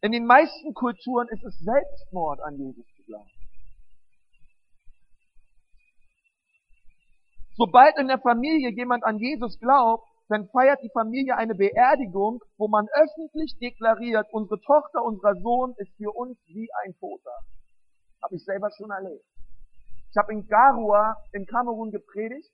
In 0.00 0.12
den 0.12 0.26
meisten 0.26 0.72
Kulturen 0.72 1.28
ist 1.28 1.44
es 1.44 1.58
Selbstmord, 1.58 2.40
an 2.40 2.56
Jesus 2.56 2.86
zu 2.96 3.02
glauben. 3.04 3.30
Sobald 7.56 7.98
in 7.98 8.08
der 8.08 8.18
Familie 8.18 8.70
jemand 8.70 9.04
an 9.04 9.18
Jesus 9.18 9.58
glaubt, 9.60 10.08
dann 10.28 10.48
feiert 10.48 10.82
die 10.82 10.90
Familie 10.90 11.36
eine 11.36 11.54
Beerdigung, 11.54 12.42
wo 12.56 12.68
man 12.68 12.86
öffentlich 12.94 13.56
deklariert, 13.60 14.26
unsere 14.32 14.60
Tochter, 14.62 15.04
unser 15.04 15.34
Sohn 15.36 15.74
ist 15.76 15.94
für 15.96 16.10
uns 16.10 16.38
wie 16.46 16.68
ein 16.82 16.94
Toter. 16.98 17.38
Habe 18.22 18.36
ich 18.36 18.44
selber 18.44 18.70
schon 18.76 18.90
erlebt. 18.90 19.24
Ich 20.14 20.16
habe 20.16 20.32
in 20.32 20.46
Garua 20.46 21.16
in 21.32 21.44
Kamerun 21.44 21.90
gepredigt, 21.90 22.48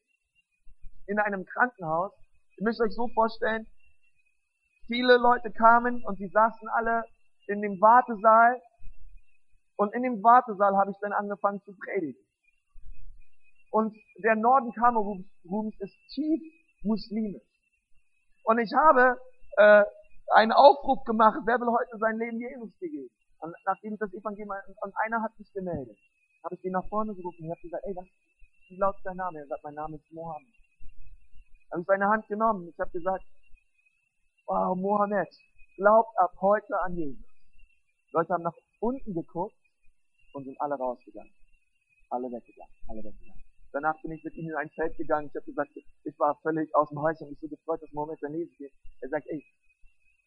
in 1.07 1.19
einem 1.19 1.45
Krankenhaus. 1.45 2.11
Ihr 2.57 2.65
müsst 2.65 2.81
euch 2.81 2.95
so 2.95 3.07
vorstellen, 3.09 3.67
viele 4.87 5.19
Leute 5.19 5.51
kamen 5.53 6.03
und 6.07 6.17
sie 6.17 6.29
saßen 6.29 6.69
alle 6.69 7.05
in 7.49 7.61
dem 7.61 7.79
Wartesaal 7.79 8.59
und 9.77 9.95
in 9.95 10.05
dem 10.05 10.23
Wartesaal 10.23 10.75
habe 10.75 10.91
ich 10.91 10.97
dann 11.03 11.13
angefangen 11.13 11.61
zu 11.61 11.77
predigen. 11.77 12.19
Und 13.73 13.95
der 14.25 14.37
Norden 14.37 14.73
Kameruns 14.73 15.75
ist 15.81 15.95
tief 16.15 16.41
muslimisch. 16.83 17.45
Und 18.45 18.59
ich 18.59 18.73
habe 18.73 19.21
äh, 19.59 19.85
einen 20.33 20.53
Aufruf 20.53 21.05
gemacht, 21.05 21.41
wer 21.45 21.61
will 21.61 21.71
heute 21.71 21.99
sein 21.99 22.17
Leben 22.17 22.41
Jesus 22.41 22.73
gegeben? 22.79 23.11
Und 23.41 23.55
nachdem 23.67 23.99
das 23.99 24.11
Evangelium, 24.15 24.51
und 24.81 24.95
einer 25.05 25.23
hat 25.23 25.37
sich 25.37 25.53
gemeldet, 25.53 25.99
habe 26.43 26.55
ich 26.55 26.61
den 26.63 26.73
nach 26.73 26.89
vorne 26.89 27.15
gerufen 27.15 27.45
und 27.45 27.51
habe 27.51 27.61
gesagt, 27.61 27.85
ey, 27.87 27.95
was, 27.97 28.07
wie 28.69 28.77
lautet 28.77 29.01
dein 29.05 29.17
Name? 29.17 29.39
Er 29.39 29.47
sagt, 29.47 29.65
mein 29.65 29.75
Name 29.75 29.97
ist 29.97 30.13
Mohammed. 30.13 30.55
Habe 31.71 31.81
ich 31.83 31.87
seine 31.87 32.09
Hand 32.09 32.27
genommen. 32.29 32.69
Ich 32.69 32.79
habe 32.79 32.91
gesagt, 32.91 33.25
wow, 34.47 34.77
Mohammed, 34.77 35.29
glaubt 35.77 36.17
ab 36.19 36.33
heute 36.41 36.81
an 36.83 36.97
Jesus. 36.97 37.25
Leute 38.13 38.33
haben 38.33 38.43
nach 38.43 38.57
unten 38.81 39.15
geguckt 39.15 39.55
und 40.33 40.45
sind 40.45 40.61
alle 40.61 40.75
rausgegangen. 40.75 41.33
Alle 42.11 42.27
weggegangen, 42.27 42.75
alle 42.89 43.05
weggegangen. 43.05 43.45
Danach 43.73 43.95
bin 44.03 44.13
ich 44.13 44.25
mit 44.25 44.35
ihm 44.35 44.49
in 44.49 44.57
ein 44.57 44.71
Feld 44.71 44.97
gegangen. 44.97 45.29
Ich 45.29 45.35
habe 45.37 45.47
gesagt, 45.47 45.71
ich 45.77 46.19
war 46.19 46.37
völlig 46.43 46.75
aus 46.75 46.89
dem 46.89 47.01
Häuschen. 47.01 47.31
Ich 47.31 47.39
so 47.39 47.47
gefreut, 47.47 47.81
dass 47.81 47.93
Mohammed 47.93 48.19
daneben 48.21 48.53
steht. 48.55 48.73
Er 49.01 49.09
sagt, 49.11 49.27
ey, 49.29 49.45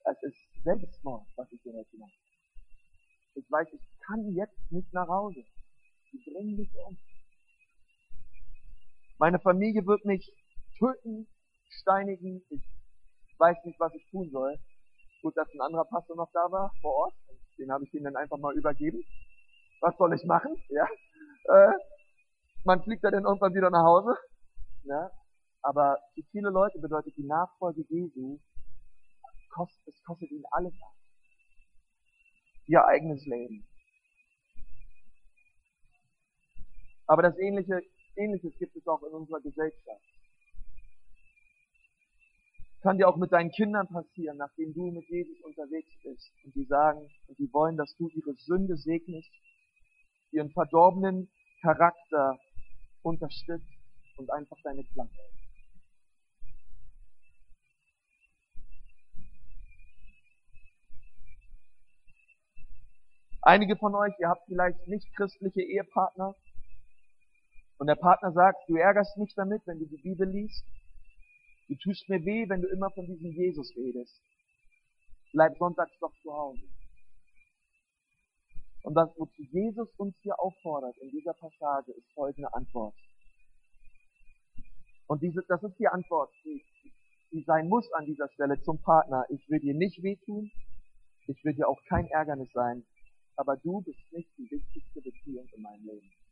es 0.06 0.24
ist 0.24 0.64
Selbstmord, 0.64 1.26
was 1.36 1.52
ich 1.52 1.62
hier 1.62 1.74
heute 1.74 1.98
mache. 1.98 2.12
Ich 3.36 3.52
weiß, 3.52 3.68
ich 3.74 3.82
kann 4.06 4.32
jetzt 4.34 4.72
nicht 4.72 4.94
nach 4.94 5.08
Hause. 5.08 5.44
Die 6.14 6.32
bringen 6.32 6.56
mich 6.56 6.72
um. 6.88 6.98
Meine 9.18 9.40
Familie 9.40 9.86
wird 9.86 10.06
mich 10.06 10.32
töten, 10.78 11.28
steinigen. 11.70 12.44
Ich 12.50 13.40
weiß 13.40 13.58
nicht, 13.66 13.80
was 13.80 13.94
ich 13.96 14.06
tun 14.12 14.30
soll. 14.32 14.58
Gut, 15.22 15.36
dass 15.38 15.48
ein 15.54 15.62
anderer 15.62 15.86
Pastor 15.86 16.16
noch 16.16 16.32
da 16.34 16.52
war 16.52 16.72
vor 16.82 16.94
Ort. 16.94 17.14
Den 17.58 17.72
habe 17.72 17.84
ich 17.86 17.94
ihnen 17.94 18.06
dann 18.06 18.16
einfach 18.16 18.38
mal 18.38 18.56
übergeben. 18.56 19.04
Was 19.82 19.98
soll 19.98 20.14
ich 20.14 20.24
machen? 20.26 20.56
Ja. 20.70 20.88
Äh, 21.46 21.74
man 22.64 22.82
fliegt 22.84 23.04
ja 23.04 23.12
dann 23.12 23.26
irgendwann 23.26 23.54
wieder 23.54 23.70
nach 23.70 23.84
Hause. 23.84 24.16
Ne? 24.84 25.12
Aber 25.62 25.98
für 26.14 26.24
viele 26.32 26.50
Leute 26.50 26.80
bedeutet 26.80 27.16
die 27.18 27.26
Nachfolge 27.26 27.84
Jesu, 27.90 28.40
es 29.86 30.04
kostet 30.04 30.32
ihnen 30.32 30.46
alles 30.52 30.74
ab. 30.82 30.94
Ihr 32.66 32.86
eigenes 32.86 33.26
Leben. 33.26 33.66
Aber 37.08 37.22
das 37.22 37.38
Ähnliche, 37.38 37.82
Ähnliches 38.16 38.58
gibt 38.58 38.76
es 38.76 38.88
auch 38.88 39.02
in 39.04 39.14
unserer 39.14 39.42
Gesellschaft. 39.42 40.02
Kann 42.82 42.98
dir 42.98 43.08
auch 43.08 43.16
mit 43.16 43.32
deinen 43.32 43.52
Kindern 43.52 43.88
passieren, 43.88 44.38
nachdem 44.38 44.74
du 44.74 44.92
mit 44.92 45.08
Jesus 45.08 45.40
unterwegs 45.42 45.90
bist 46.04 46.32
und 46.44 46.54
die 46.56 46.66
sagen 46.66 47.10
und 47.28 47.40
die 47.40 47.52
wollen, 47.54 47.78
dass 47.78 47.96
du 47.96 48.10
ihre 48.10 48.34
Sünde 48.34 48.76
segnest, 48.76 49.30
ihren 50.32 50.52
verdorbenen 50.52 51.30
Charakter 51.62 52.38
unterstützt 53.02 53.72
und 54.18 54.30
einfach 54.32 54.58
deine 54.64 54.84
Klappe. 54.84 55.12
Einige 63.42 63.76
von 63.76 63.94
euch, 63.96 64.14
ihr 64.20 64.30
habt 64.30 64.46
vielleicht 64.46 64.88
nicht 64.88 65.14
christliche 65.16 65.62
Ehepartner 65.62 66.36
und 67.84 67.88
der 67.88 67.96
Partner 67.96 68.32
sagt, 68.32 68.64
du 68.70 68.78
ärgerst 68.78 69.18
mich 69.18 69.36
damit, 69.36 69.62
wenn 69.66 69.78
du 69.78 69.86
die 69.86 70.02
Bibel 70.02 70.26
liest. 70.26 70.64
Du 71.68 71.76
tust 71.76 72.08
mir 72.08 72.24
weh, 72.24 72.48
wenn 72.48 72.62
du 72.62 72.70
immer 72.70 72.90
von 72.92 73.06
diesem 73.06 73.34
Jesus 73.34 73.76
redest. 73.76 74.22
Bleib 75.34 75.58
sonntags 75.58 75.92
doch 76.00 76.14
zu 76.22 76.32
Hause. 76.32 76.62
Und 78.84 78.94
das, 78.94 79.10
wozu 79.18 79.44
Jesus 79.52 79.90
uns 79.98 80.16
hier 80.22 80.40
auffordert 80.40 80.96
in 81.00 81.10
dieser 81.10 81.34
Passage, 81.34 81.92
ist 81.92 82.10
folgende 82.14 82.54
Antwort. 82.54 82.96
Und 85.08 85.22
diese, 85.22 85.44
das 85.50 85.62
ist 85.62 85.78
die 85.78 85.90
Antwort, 85.90 86.32
die, 86.46 86.64
die 87.34 87.44
sein 87.44 87.68
muss 87.68 87.92
an 87.92 88.06
dieser 88.06 88.30
Stelle 88.30 88.62
zum 88.62 88.82
Partner. 88.82 89.26
Ich 89.28 89.50
will 89.50 89.60
dir 89.60 89.74
nicht 89.74 90.02
wehtun, 90.02 90.50
ich 91.28 91.44
will 91.44 91.54
dir 91.54 91.68
auch 91.68 91.84
kein 91.90 92.08
Ärgernis 92.08 92.50
sein, 92.54 92.86
aber 93.36 93.58
du 93.58 93.82
bist 93.82 94.00
nicht 94.14 94.30
die 94.38 94.50
wichtigste 94.50 95.02
Beziehung 95.02 95.50
in 95.54 95.62
meinem 95.62 95.86
Leben. 95.86 96.23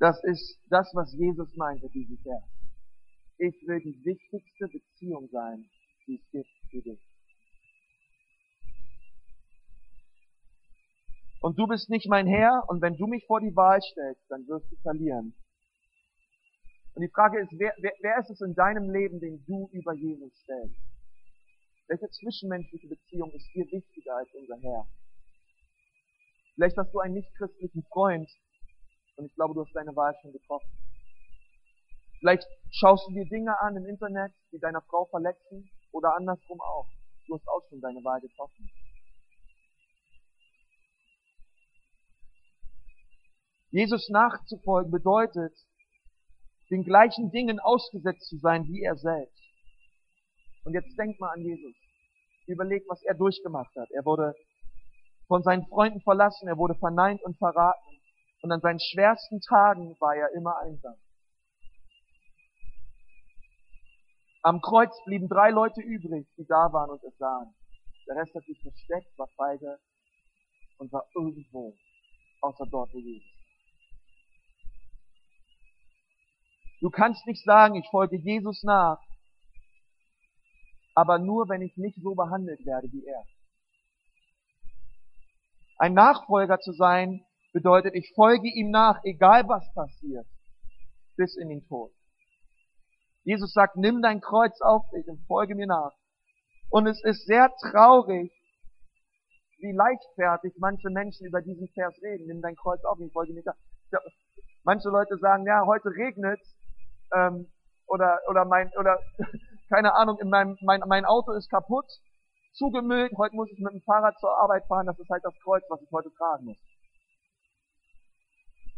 Das 0.00 0.18
ist 0.24 0.58
das, 0.70 0.90
was 0.94 1.12
Jesus 1.12 1.54
meinte, 1.56 1.86
dieses 1.90 2.18
Vers. 2.22 2.42
Ich 3.36 3.54
will 3.68 3.80
die 3.80 4.02
wichtigste 4.02 4.66
Beziehung 4.66 5.28
sein, 5.30 5.68
die 6.06 6.16
es 6.16 6.30
gibt 6.32 6.48
für 6.70 6.80
dich. 6.80 7.00
Und 11.42 11.58
du 11.58 11.66
bist 11.66 11.90
nicht 11.90 12.08
mein 12.08 12.26
Herr, 12.26 12.64
und 12.68 12.80
wenn 12.80 12.96
du 12.96 13.06
mich 13.06 13.26
vor 13.26 13.40
die 13.40 13.54
Wahl 13.54 13.80
stellst, 13.82 14.22
dann 14.30 14.46
wirst 14.48 14.72
du 14.72 14.76
verlieren. 14.76 15.34
Und 16.94 17.02
die 17.02 17.12
Frage 17.12 17.38
ist, 17.40 17.50
wer, 17.52 17.74
wer, 17.78 17.92
wer 18.00 18.18
ist 18.20 18.30
es 18.30 18.40
in 18.40 18.54
deinem 18.54 18.90
Leben, 18.90 19.20
den 19.20 19.44
du 19.44 19.68
über 19.72 19.92
Jesus 19.94 20.32
stellst? 20.42 20.76
Welche 21.88 22.08
zwischenmenschliche 22.08 22.88
Beziehung 22.88 23.30
ist 23.32 23.52
dir 23.54 23.66
wichtiger 23.70 24.16
als 24.16 24.28
unser 24.32 24.56
Herr? 24.60 24.86
Vielleicht 26.54 26.76
hast 26.78 26.92
du 26.92 27.00
einen 27.00 27.14
nichtchristlichen 27.14 27.82
Freund, 27.84 28.30
und 29.20 29.26
ich 29.26 29.34
glaube, 29.34 29.52
du 29.52 29.60
hast 29.60 29.74
deine 29.74 29.94
Wahl 29.94 30.14
schon 30.22 30.32
getroffen. 30.32 30.70
Vielleicht 32.20 32.46
schaust 32.70 33.06
du 33.06 33.12
dir 33.12 33.26
Dinge 33.26 33.58
an 33.60 33.76
im 33.76 33.84
Internet, 33.84 34.32
die 34.50 34.58
deiner 34.58 34.80
Frau 34.82 35.04
verletzen, 35.06 35.70
oder 35.92 36.14
andersrum 36.16 36.60
auch. 36.60 36.88
Du 37.26 37.34
hast 37.34 37.46
auch 37.48 37.62
schon 37.68 37.80
deine 37.80 38.02
Wahl 38.02 38.20
getroffen. 38.20 38.70
Jesus 43.70 44.08
nachzufolgen 44.08 44.90
bedeutet, 44.90 45.54
den 46.70 46.82
gleichen 46.84 47.30
Dingen 47.30 47.60
ausgesetzt 47.60 48.26
zu 48.28 48.38
sein 48.38 48.66
wie 48.68 48.82
er 48.82 48.96
selbst. 48.96 49.42
Und 50.64 50.72
jetzt 50.72 50.96
denk 50.98 51.20
mal 51.20 51.32
an 51.32 51.42
Jesus. 51.42 51.74
Überleg, 52.46 52.84
was 52.88 53.02
er 53.02 53.14
durchgemacht 53.14 53.74
hat. 53.76 53.90
Er 53.90 54.04
wurde 54.04 54.34
von 55.28 55.42
seinen 55.42 55.66
Freunden 55.66 56.00
verlassen, 56.00 56.48
er 56.48 56.56
wurde 56.56 56.74
verneint 56.74 57.22
und 57.22 57.36
verraten. 57.36 57.99
Und 58.42 58.52
an 58.52 58.60
seinen 58.60 58.80
schwersten 58.80 59.40
Tagen 59.40 59.96
war 60.00 60.14
er 60.14 60.32
immer 60.34 60.56
einsam. 60.58 60.96
Am 64.42 64.60
Kreuz 64.62 64.92
blieben 65.04 65.28
drei 65.28 65.50
Leute 65.50 65.82
übrig, 65.82 66.26
die 66.38 66.46
da 66.46 66.72
waren 66.72 66.90
und 66.90 67.04
es 67.04 67.16
sahen. 67.18 67.54
Der 68.08 68.16
Rest 68.16 68.34
hat 68.34 68.44
sich 68.44 68.58
versteckt, 68.62 69.18
war 69.18 69.28
feige 69.36 69.78
und 70.78 70.90
war 70.92 71.06
irgendwo, 71.14 71.76
außer 72.40 72.64
dort, 72.70 72.92
wo 72.94 72.98
Jesus 72.98 73.40
Du 76.80 76.88
kannst 76.88 77.26
nicht 77.26 77.44
sagen, 77.44 77.74
ich 77.74 77.86
folge 77.90 78.16
Jesus 78.16 78.62
nach, 78.62 78.98
aber 80.94 81.18
nur, 81.18 81.48
wenn 81.50 81.60
ich 81.60 81.76
nicht 81.76 82.00
so 82.02 82.14
behandelt 82.14 82.64
werde 82.64 82.90
wie 82.90 83.04
er. 83.04 83.22
Ein 85.76 85.92
Nachfolger 85.92 86.58
zu 86.58 86.72
sein 86.72 87.24
bedeutet, 87.52 87.94
ich 87.94 88.12
folge 88.14 88.48
ihm 88.48 88.70
nach, 88.70 89.02
egal 89.04 89.48
was 89.48 89.72
passiert, 89.74 90.26
bis 91.16 91.36
in 91.36 91.48
den 91.48 91.66
Tod. 91.66 91.92
Jesus 93.24 93.52
sagt, 93.52 93.76
nimm 93.76 94.02
dein 94.02 94.20
Kreuz 94.20 94.60
auf 94.60 94.88
dich 94.90 95.06
und 95.08 95.24
folge 95.26 95.54
mir 95.54 95.66
nach. 95.66 95.92
Und 96.70 96.86
es 96.86 97.02
ist 97.04 97.26
sehr 97.26 97.52
traurig, 97.60 98.32
wie 99.58 99.72
leichtfertig 99.72 100.54
manche 100.58 100.88
Menschen 100.88 101.26
über 101.26 101.42
diesen 101.42 101.68
Vers 101.68 101.94
reden. 102.02 102.26
Nimm 102.26 102.40
dein 102.40 102.56
Kreuz 102.56 102.82
auf 102.84 102.98
mich, 102.98 103.12
folge 103.12 103.34
mir 103.34 103.42
nach. 103.44 103.56
Manche 104.62 104.88
Leute 104.88 105.18
sagen, 105.18 105.44
ja, 105.46 105.64
heute 105.66 105.88
regnet 105.90 106.40
ähm, 107.14 107.46
oder 107.86 108.20
oder 108.28 108.44
mein 108.44 108.70
oder 108.78 108.98
keine 109.68 109.94
Ahnung, 109.94 110.18
in 110.20 110.30
meinem, 110.30 110.56
mein, 110.62 110.82
mein 110.86 111.04
Auto 111.04 111.32
ist 111.32 111.50
kaputt, 111.50 111.86
zugemüllt, 112.52 113.12
heute 113.16 113.34
muss 113.34 113.50
ich 113.50 113.58
mit 113.58 113.72
dem 113.72 113.82
Fahrrad 113.82 114.18
zur 114.18 114.36
Arbeit 114.38 114.66
fahren, 114.66 114.86
das 114.86 114.98
ist 114.98 115.08
halt 115.10 115.24
das 115.24 115.34
Kreuz, 115.42 115.62
was 115.68 115.80
ich 115.82 115.90
heute 115.92 116.10
tragen 116.12 116.46
muss. 116.46 116.58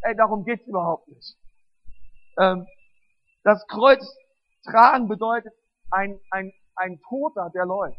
Ey, 0.02 0.16
darum 0.16 0.44
geht's 0.44 0.66
überhaupt 0.66 1.08
nicht. 1.08 1.36
Ähm, 2.38 2.66
das 3.44 3.64
Kreuz 3.68 4.04
tragen 4.64 5.08
bedeutet 5.08 5.52
ein, 5.90 6.18
ein, 6.30 6.52
ein 6.76 7.00
Toter, 7.08 7.50
der 7.54 7.66
läuft. 7.66 7.98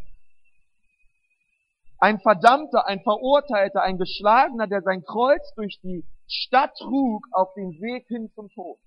Ein 2.00 2.20
Verdammter, 2.20 2.86
ein 2.88 3.02
Verurteilter, 3.02 3.82
ein 3.82 3.98
Geschlagener, 3.98 4.68
der 4.68 4.82
sein 4.82 5.04
Kreuz 5.04 5.54
durch 5.56 5.80
die 5.82 6.06
Stadt 6.28 6.76
trug 6.78 7.26
auf 7.32 7.54
dem 7.54 7.70
Weg 7.80 8.06
hin 8.08 8.30
zum 8.36 8.50
Tod. 8.50 8.80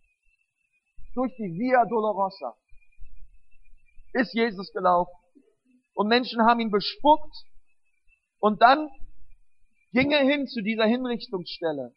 Durch 1.14 1.34
die 1.36 1.58
Via 1.58 1.84
Dolorosa 1.86 2.54
ist 4.12 4.34
Jesus 4.34 4.70
gelaufen. 4.72 5.14
Und 5.94 6.08
Menschen 6.08 6.42
haben 6.42 6.60
ihn 6.60 6.70
bespuckt. 6.70 7.34
Und 8.38 8.60
dann 8.60 8.90
ging 9.92 10.10
er 10.10 10.24
hin 10.24 10.46
zu 10.46 10.60
dieser 10.60 10.84
Hinrichtungsstelle. 10.84 11.94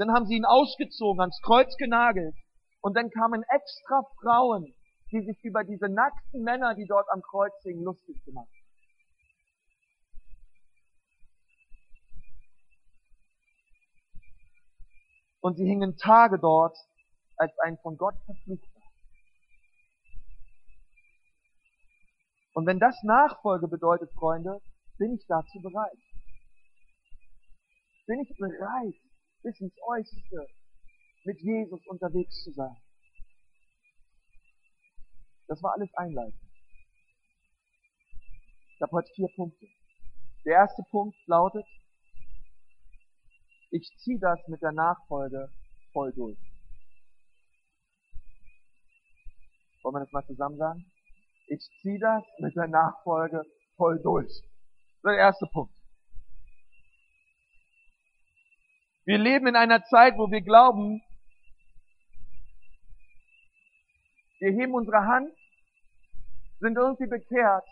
Dann 0.00 0.12
haben 0.12 0.24
sie 0.24 0.36
ihn 0.36 0.46
ausgezogen, 0.46 1.20
ans 1.20 1.38
Kreuz 1.42 1.76
genagelt. 1.76 2.34
Und 2.80 2.96
dann 2.96 3.10
kamen 3.10 3.42
extra 3.42 4.02
Frauen, 4.22 4.74
die 5.12 5.20
sich 5.20 5.44
über 5.44 5.62
diese 5.62 5.90
nackten 5.90 6.42
Männer, 6.42 6.74
die 6.74 6.86
dort 6.86 7.06
am 7.10 7.20
Kreuz 7.20 7.52
hingen, 7.64 7.84
lustig 7.84 8.24
gemacht 8.24 8.48
haben. 8.48 8.64
Und 15.42 15.56
sie 15.58 15.66
hingen 15.66 15.98
Tage 15.98 16.38
dort 16.38 16.78
als 17.36 17.52
ein 17.58 17.76
von 17.82 17.98
Gott 17.98 18.14
verfluchter. 18.24 18.80
Und 22.54 22.64
wenn 22.64 22.78
das 22.78 22.96
Nachfolge 23.02 23.68
bedeutet, 23.68 24.10
Freunde, 24.14 24.62
bin 24.96 25.12
ich 25.12 25.26
dazu 25.28 25.60
bereit. 25.60 25.98
Bin 28.06 28.20
ich 28.20 28.34
bereit, 28.38 28.94
bis 29.42 29.60
ins 29.60 29.74
Äußerste 29.82 30.46
mit 31.24 31.40
Jesus 31.40 31.86
unterwegs 31.86 32.42
zu 32.44 32.52
sein. 32.52 32.76
Das 35.48 35.62
war 35.62 35.72
alles 35.74 35.92
einleitend. 35.94 36.40
Ich 38.74 38.82
habe 38.82 38.92
heute 38.92 39.12
vier 39.14 39.28
Punkte. 39.34 39.66
Der 40.44 40.54
erste 40.54 40.82
Punkt 40.90 41.16
lautet, 41.26 41.66
ich 43.70 43.88
ziehe 43.98 44.18
das 44.18 44.38
mit 44.48 44.62
der 44.62 44.72
Nachfolge 44.72 45.52
voll 45.92 46.12
durch. 46.12 46.38
Wollen 49.82 49.94
wir 49.94 50.00
das 50.00 50.12
mal 50.12 50.26
zusammen 50.26 50.56
sagen? 50.56 50.84
Ich 51.46 51.68
ziehe 51.82 51.98
das 51.98 52.22
mit 52.38 52.54
der 52.56 52.68
Nachfolge 52.68 53.44
voll 53.76 54.00
durch. 54.00 54.30
Der 55.04 55.16
erste 55.16 55.46
Punkt. 55.46 55.79
Wir 59.04 59.18
leben 59.18 59.46
in 59.46 59.56
einer 59.56 59.82
Zeit, 59.84 60.18
wo 60.18 60.30
wir 60.30 60.42
glauben, 60.42 61.02
wir 64.40 64.52
heben 64.52 64.74
unsere 64.74 65.06
Hand, 65.06 65.32
sind 66.60 66.76
irgendwie 66.76 67.06
bekehrt 67.06 67.64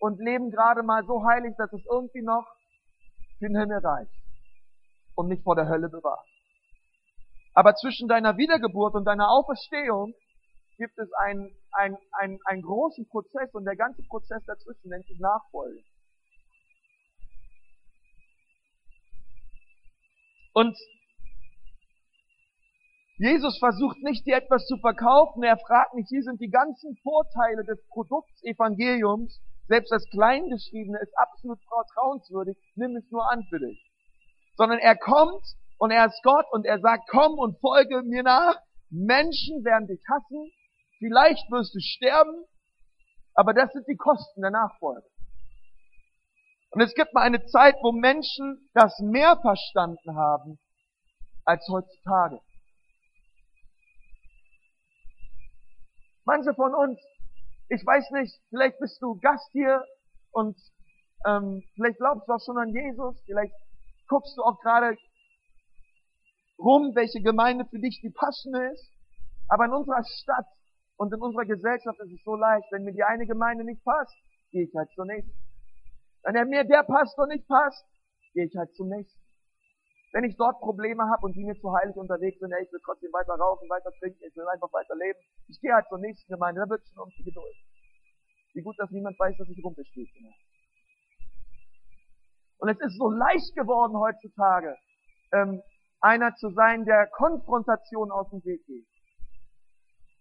und 0.00 0.20
leben 0.20 0.50
gerade 0.50 0.82
mal 0.82 1.04
so 1.06 1.24
heilig, 1.24 1.54
dass 1.58 1.72
es 1.72 1.84
irgendwie 1.90 2.22
noch 2.22 2.46
den 3.40 3.56
Himmel 3.56 3.78
reicht 3.78 4.12
und 5.16 5.28
nicht 5.28 5.42
vor 5.42 5.56
der 5.56 5.68
Hölle 5.68 5.88
bewahrt. 5.88 6.26
Aber 7.54 7.74
zwischen 7.74 8.06
deiner 8.06 8.36
Wiedergeburt 8.36 8.94
und 8.94 9.04
deiner 9.04 9.30
Auferstehung 9.30 10.14
gibt 10.76 10.96
es 10.98 11.12
einen, 11.14 11.50
einen, 11.72 11.96
einen, 12.12 12.38
einen 12.44 12.62
großen 12.62 13.08
Prozess 13.08 13.52
und 13.54 13.64
der 13.64 13.76
ganze 13.76 14.02
Prozess 14.04 14.44
dazwischen 14.46 14.90
nennt 14.90 15.06
sich 15.06 15.18
Nachfolge. 15.18 15.82
Und 20.56 20.74
Jesus 23.18 23.58
versucht 23.58 23.98
nicht, 24.02 24.24
dir 24.24 24.36
etwas 24.36 24.64
zu 24.66 24.78
verkaufen. 24.78 25.42
Er 25.42 25.58
fragt 25.58 25.92
nicht, 25.92 26.08
hier 26.08 26.22
sind 26.22 26.40
die 26.40 26.48
ganzen 26.48 26.96
Vorteile 27.02 27.62
des 27.64 27.86
Produkts 27.88 28.42
Evangeliums. 28.42 29.38
Selbst 29.68 29.92
das 29.92 30.08
Kleingeschriebene 30.08 30.98
ist 31.02 31.12
absolut 31.18 31.58
vertrauenswürdig. 31.68 32.56
Nimm 32.74 32.96
es 32.96 33.04
nur 33.10 33.30
an 33.30 33.44
für 33.50 33.58
dich. 33.58 33.84
Sondern 34.56 34.78
er 34.78 34.96
kommt 34.96 35.44
und 35.76 35.90
er 35.90 36.06
ist 36.06 36.22
Gott 36.22 36.46
und 36.52 36.64
er 36.64 36.80
sagt, 36.80 37.06
komm 37.10 37.38
und 37.38 37.60
folge 37.60 38.00
mir 38.02 38.22
nach. 38.22 38.56
Menschen 38.88 39.62
werden 39.62 39.88
dich 39.88 40.00
hassen. 40.08 40.50
Vielleicht 41.00 41.50
wirst 41.50 41.74
du 41.74 41.80
sterben, 41.80 42.46
aber 43.34 43.52
das 43.52 43.70
sind 43.74 43.86
die 43.88 43.96
Kosten 43.96 44.40
der 44.40 44.52
Nachfolge. 44.52 45.06
Und 46.76 46.82
es 46.82 46.92
gibt 46.92 47.14
mal 47.14 47.22
eine 47.22 47.42
Zeit, 47.46 47.74
wo 47.80 47.90
Menschen 47.90 48.68
das 48.74 49.00
mehr 49.00 49.38
verstanden 49.40 50.14
haben 50.14 50.58
als 51.46 51.66
heutzutage. 51.70 52.38
Manche 56.26 56.52
von 56.52 56.74
uns, 56.74 57.00
ich 57.70 57.80
weiß 57.82 58.10
nicht, 58.10 58.38
vielleicht 58.50 58.78
bist 58.78 59.00
du 59.00 59.18
Gast 59.20 59.48
hier 59.52 59.82
und 60.32 60.54
ähm, 61.26 61.62
vielleicht 61.76 61.96
glaubst 61.96 62.28
du 62.28 62.34
auch 62.34 62.44
schon 62.44 62.58
an 62.58 62.68
Jesus, 62.68 63.22
vielleicht 63.24 63.54
guckst 64.06 64.36
du 64.36 64.42
auch 64.42 64.60
gerade 64.60 64.98
rum, 66.58 66.94
welche 66.94 67.22
Gemeinde 67.22 67.64
für 67.64 67.78
dich 67.78 68.02
die 68.02 68.10
passende 68.10 68.70
ist. 68.74 68.92
Aber 69.48 69.64
in 69.64 69.72
unserer 69.72 70.04
Stadt 70.04 70.46
und 70.98 71.10
in 71.10 71.22
unserer 71.22 71.46
Gesellschaft 71.46 71.98
ist 72.00 72.12
es 72.12 72.22
so 72.22 72.36
leicht, 72.36 72.70
wenn 72.70 72.84
mir 72.84 72.92
die 72.92 73.02
eine 73.02 73.24
Gemeinde 73.24 73.64
nicht 73.64 73.82
passt, 73.82 74.14
gehe 74.50 74.64
ich 74.64 74.74
halt 74.76 74.90
zur 74.94 75.06
nächsten. 75.06 75.45
Wenn 76.26 76.48
mir 76.48 76.64
der 76.64 76.82
Pastor 76.82 77.26
nicht 77.28 77.46
passt, 77.46 77.86
gehe 78.34 78.46
ich 78.46 78.56
halt 78.56 78.74
zum 78.74 78.88
nächsten. 78.88 79.20
Wenn 80.12 80.24
ich 80.24 80.36
dort 80.36 80.58
Probleme 80.60 81.04
habe 81.04 81.26
und 81.26 81.34
die 81.36 81.44
mir 81.44 81.54
zu 81.60 81.72
heilig 81.72 81.94
unterwegs 81.96 82.38
sind, 82.40 82.52
ey, 82.52 82.64
ich 82.64 82.72
will 82.72 82.80
trotzdem 82.84 83.12
weiter 83.12 83.34
rauchen, 83.34 83.68
weiter 83.68 83.90
trinken, 84.00 84.18
ich 84.26 84.34
will 84.34 84.46
einfach 84.48 84.72
weiter 84.72 84.96
leben, 84.96 85.18
ich 85.46 85.60
gehe 85.60 85.72
halt 85.72 85.86
zur 85.88 85.98
nächsten 85.98 86.32
Gemeinde, 86.32 86.62
da 86.62 86.70
wird 86.70 86.82
schon 86.88 87.04
um 87.04 87.10
die 87.16 87.24
Geduld. 87.24 87.54
Wie 88.54 88.62
gut, 88.62 88.74
dass 88.78 88.90
niemand 88.90 89.18
weiß, 89.18 89.36
dass 89.36 89.48
ich 89.48 89.64
rumbespielt 89.64 90.12
bin. 90.14 90.32
Und 92.58 92.68
es 92.70 92.80
ist 92.80 92.96
so 92.96 93.10
leicht 93.10 93.54
geworden 93.54 93.96
heutzutage, 93.98 94.76
ähm, 95.32 95.62
einer 96.00 96.34
zu 96.36 96.50
sein, 96.50 96.84
der 96.84 97.06
Konfrontation 97.08 98.10
aus 98.10 98.30
dem 98.30 98.44
Weg 98.44 98.64
geht. 98.66 98.86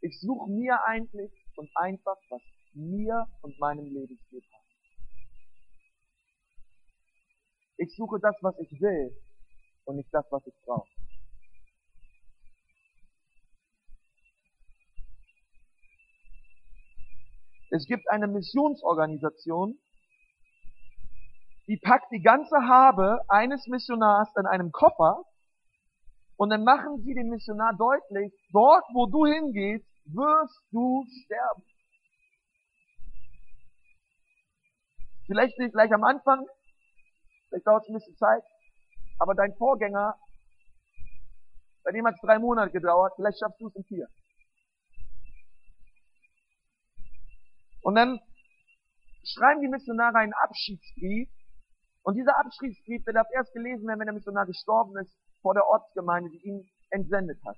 Ich 0.01 0.19
suche 0.19 0.51
mir 0.51 0.83
eigentlich 0.85 1.31
und 1.55 1.69
einfach, 1.75 2.17
was 2.29 2.41
mir 2.73 3.25
und 3.41 3.57
meinem 3.59 3.85
Lebensstil 3.85 4.41
passt. 4.51 4.64
Ich 7.77 7.93
suche 7.95 8.19
das, 8.21 8.35
was 8.41 8.57
ich 8.59 8.71
will 8.79 9.15
und 9.85 9.97
nicht 9.97 10.13
das, 10.13 10.25
was 10.31 10.45
ich 10.47 10.53
brauche. 10.65 10.89
Es 17.71 17.85
gibt 17.87 18.09
eine 18.09 18.27
Missionsorganisation, 18.27 19.77
die 21.67 21.77
packt 21.77 22.11
die 22.11 22.21
ganze 22.21 22.55
Habe 22.67 23.19
eines 23.27 23.67
Missionars 23.67 24.29
in 24.37 24.45
einem 24.45 24.71
Koffer 24.71 25.23
und 26.37 26.49
dann 26.51 26.63
machen 26.63 27.01
sie 27.03 27.13
dem 27.13 27.29
Missionar 27.29 27.75
deutlich, 27.75 28.31
dort 28.53 28.85
wo 28.93 29.07
du 29.07 29.25
hingehst, 29.25 29.85
wirst 30.05 30.61
du 30.71 31.05
sterben. 31.23 31.63
Vielleicht 35.25 35.57
nicht 35.57 35.73
gleich 35.73 35.91
am 35.91 36.03
Anfang, 36.03 36.45
vielleicht 37.55 37.67
dauert 37.67 37.83
es 37.83 37.89
ein 37.89 37.93
bisschen 37.93 38.17
Zeit, 38.17 38.43
aber 39.19 39.33
dein 39.33 39.53
Vorgänger, 39.55 40.15
bei 41.83 41.91
dem 41.91 42.05
hat 42.05 42.15
es 42.15 42.21
drei 42.21 42.39
Monate 42.39 42.71
gedauert, 42.71 43.13
vielleicht 43.15 43.39
schaffst 43.39 43.61
du 43.61 43.67
es 43.67 43.75
in 43.75 43.83
vier. 43.85 44.07
Und 47.81 47.95
dann 47.95 48.19
schreiben 49.23 49.61
die 49.61 49.67
Missionare 49.67 50.17
einen 50.17 50.33
Abschiedsbrief. 50.33 51.29
Und 52.01 52.15
dieser 52.15 52.37
Abschiedsbrief, 52.37 53.03
der 53.05 53.13
darf 53.13 53.27
erst 53.33 53.53
gelesen 53.53 53.87
werden, 53.87 53.99
wenn 53.99 54.07
der 54.07 54.13
Missionar 54.13 54.45
gestorben 54.45 54.97
ist, 54.97 55.15
vor 55.41 55.53
der 55.53 55.65
Ortsgemeinde, 55.65 56.29
die 56.31 56.47
ihn 56.47 56.69
entsendet 56.89 57.39
hat. 57.45 57.57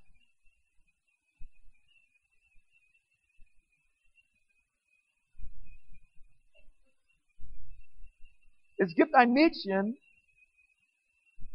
Es 8.80 8.94
gibt 8.94 9.16
ein 9.16 9.34
Mädchen, 9.34 9.98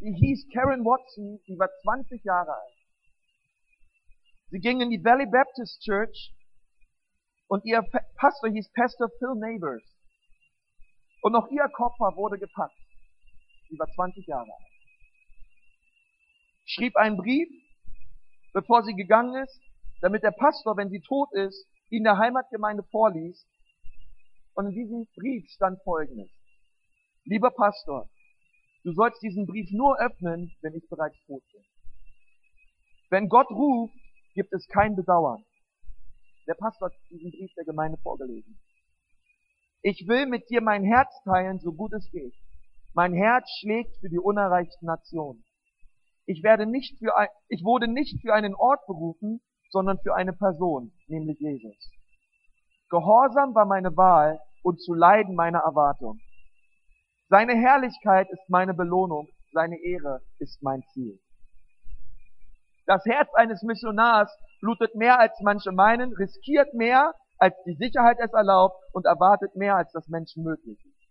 die 0.00 0.12
hieß 0.12 0.48
Karen 0.52 0.84
Watson, 0.84 1.40
die 1.46 1.56
war 1.56 1.70
20 1.82 2.24
Jahre 2.24 2.52
alt. 2.52 2.76
Sie 4.50 4.58
ging 4.58 4.80
in 4.80 4.90
die 4.90 5.02
Valley 5.02 5.26
Baptist 5.26 5.80
Church 5.82 6.34
und 7.46 7.64
ihr 7.64 7.80
Pastor 8.16 8.50
hieß 8.50 8.72
Pastor 8.72 9.08
Phil 9.20 9.36
Neighbors. 9.36 9.84
Und 11.22 11.36
auch 11.36 11.48
ihr 11.48 11.68
Koffer 11.68 12.16
wurde 12.16 12.38
gepackt. 12.38 12.76
Sie 13.70 13.78
war 13.78 13.86
20 13.86 14.26
Jahre 14.26 14.50
alt. 14.50 14.72
Schrieb 16.64 16.96
einen 16.96 17.16
Brief, 17.16 17.48
bevor 18.52 18.82
sie 18.82 18.94
gegangen 18.94 19.44
ist, 19.44 19.60
damit 20.00 20.24
der 20.24 20.32
Pastor, 20.32 20.76
wenn 20.76 20.90
sie 20.90 21.00
tot 21.00 21.32
ist, 21.34 21.68
ihn 21.90 22.02
der 22.02 22.18
Heimatgemeinde 22.18 22.82
vorliest. 22.90 23.46
Und 24.54 24.66
in 24.66 24.74
diesem 24.74 25.06
Brief 25.14 25.48
stand 25.50 25.80
Folgendes. 25.84 26.41
Lieber 27.24 27.50
Pastor, 27.50 28.08
du 28.82 28.92
sollst 28.92 29.22
diesen 29.22 29.46
Brief 29.46 29.70
nur 29.70 29.96
öffnen, 30.00 30.52
wenn 30.60 30.74
ich 30.74 30.88
bereits 30.88 31.16
tot 31.26 31.42
bin. 31.52 31.62
Wenn 33.10 33.28
Gott 33.28 33.48
ruft, 33.50 33.94
gibt 34.34 34.52
es 34.52 34.66
kein 34.66 34.96
Bedauern. 34.96 35.44
Der 36.48 36.54
Pastor 36.54 36.88
hat 36.88 36.96
diesen 37.10 37.30
Brief 37.30 37.52
der 37.54 37.64
Gemeinde 37.64 37.98
vorgelesen. 37.98 38.58
Ich 39.82 40.06
will 40.08 40.26
mit 40.26 40.50
dir 40.50 40.62
mein 40.62 40.84
Herz 40.84 41.12
teilen, 41.24 41.60
so 41.60 41.72
gut 41.72 41.92
es 41.92 42.10
geht. 42.10 42.34
Mein 42.92 43.14
Herz 43.14 43.48
schlägt 43.60 43.96
für 44.00 44.08
die 44.08 44.18
unerreichten 44.18 44.86
Nationen. 44.86 45.44
Ich 46.26 46.42
werde 46.42 46.66
nicht 46.66 46.98
für 46.98 47.16
ein, 47.16 47.28
ich 47.48 47.62
wurde 47.62 47.86
nicht 47.86 48.20
für 48.20 48.34
einen 48.34 48.54
Ort 48.54 48.84
berufen, 48.86 49.40
sondern 49.70 49.98
für 50.02 50.14
eine 50.14 50.32
Person, 50.32 50.92
nämlich 51.06 51.38
Jesus. 51.38 51.76
Gehorsam 52.90 53.54
war 53.54 53.64
meine 53.64 53.96
Wahl 53.96 54.40
und 54.62 54.80
zu 54.80 54.92
leiden 54.92 55.34
meine 55.36 55.58
Erwartung. 55.58 56.20
Seine 57.32 57.54
Herrlichkeit 57.54 58.28
ist 58.30 58.50
meine 58.50 58.74
Belohnung, 58.74 59.26
seine 59.52 59.78
Ehre 59.82 60.20
ist 60.38 60.62
mein 60.62 60.82
Ziel. 60.92 61.18
Das 62.84 63.02
Herz 63.06 63.32
eines 63.32 63.62
Missionars 63.62 64.30
blutet 64.60 64.94
mehr 64.96 65.18
als 65.18 65.32
manche 65.40 65.72
meinen, 65.72 66.12
riskiert 66.12 66.74
mehr, 66.74 67.14
als 67.38 67.54
die 67.64 67.74
Sicherheit 67.76 68.18
es 68.20 68.34
erlaubt 68.34 68.76
und 68.92 69.06
erwartet 69.06 69.56
mehr, 69.56 69.76
als 69.76 69.90
das 69.92 70.06
Menschen 70.08 70.44
möglich 70.44 70.78
ist. 70.84 71.08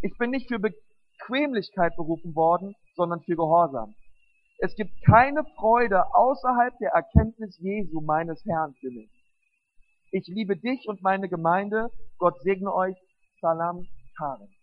Ich 0.00 0.16
bin 0.16 0.30
nicht 0.30 0.46
für 0.46 0.60
Bequemlichkeit 0.60 1.96
berufen 1.96 2.36
worden, 2.36 2.76
sondern 2.94 3.20
für 3.22 3.34
Gehorsam. 3.34 3.96
Es 4.58 4.76
gibt 4.76 4.92
keine 5.06 5.42
Freude 5.56 6.04
außerhalb 6.14 6.78
der 6.78 6.92
Erkenntnis 6.92 7.58
Jesu, 7.58 8.00
meines 8.00 8.44
Herrn, 8.44 8.74
für 8.78 8.92
mich. 8.92 9.10
Ich 10.12 10.28
liebe 10.28 10.56
dich 10.56 10.86
und 10.86 11.02
meine 11.02 11.28
Gemeinde. 11.28 11.90
Gott 12.18 12.40
segne 12.42 12.72
euch. 12.72 12.96
Salam 13.40 13.88
Karen. 14.16 14.55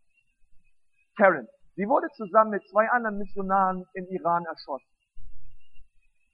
Karen. 1.15 1.47
Sie 1.75 1.87
wurde 1.87 2.07
zusammen 2.15 2.51
mit 2.51 2.67
zwei 2.69 2.89
anderen 2.89 3.17
Missionaren 3.17 3.85
im 3.93 4.05
Iran 4.07 4.45
erschossen. 4.45 4.87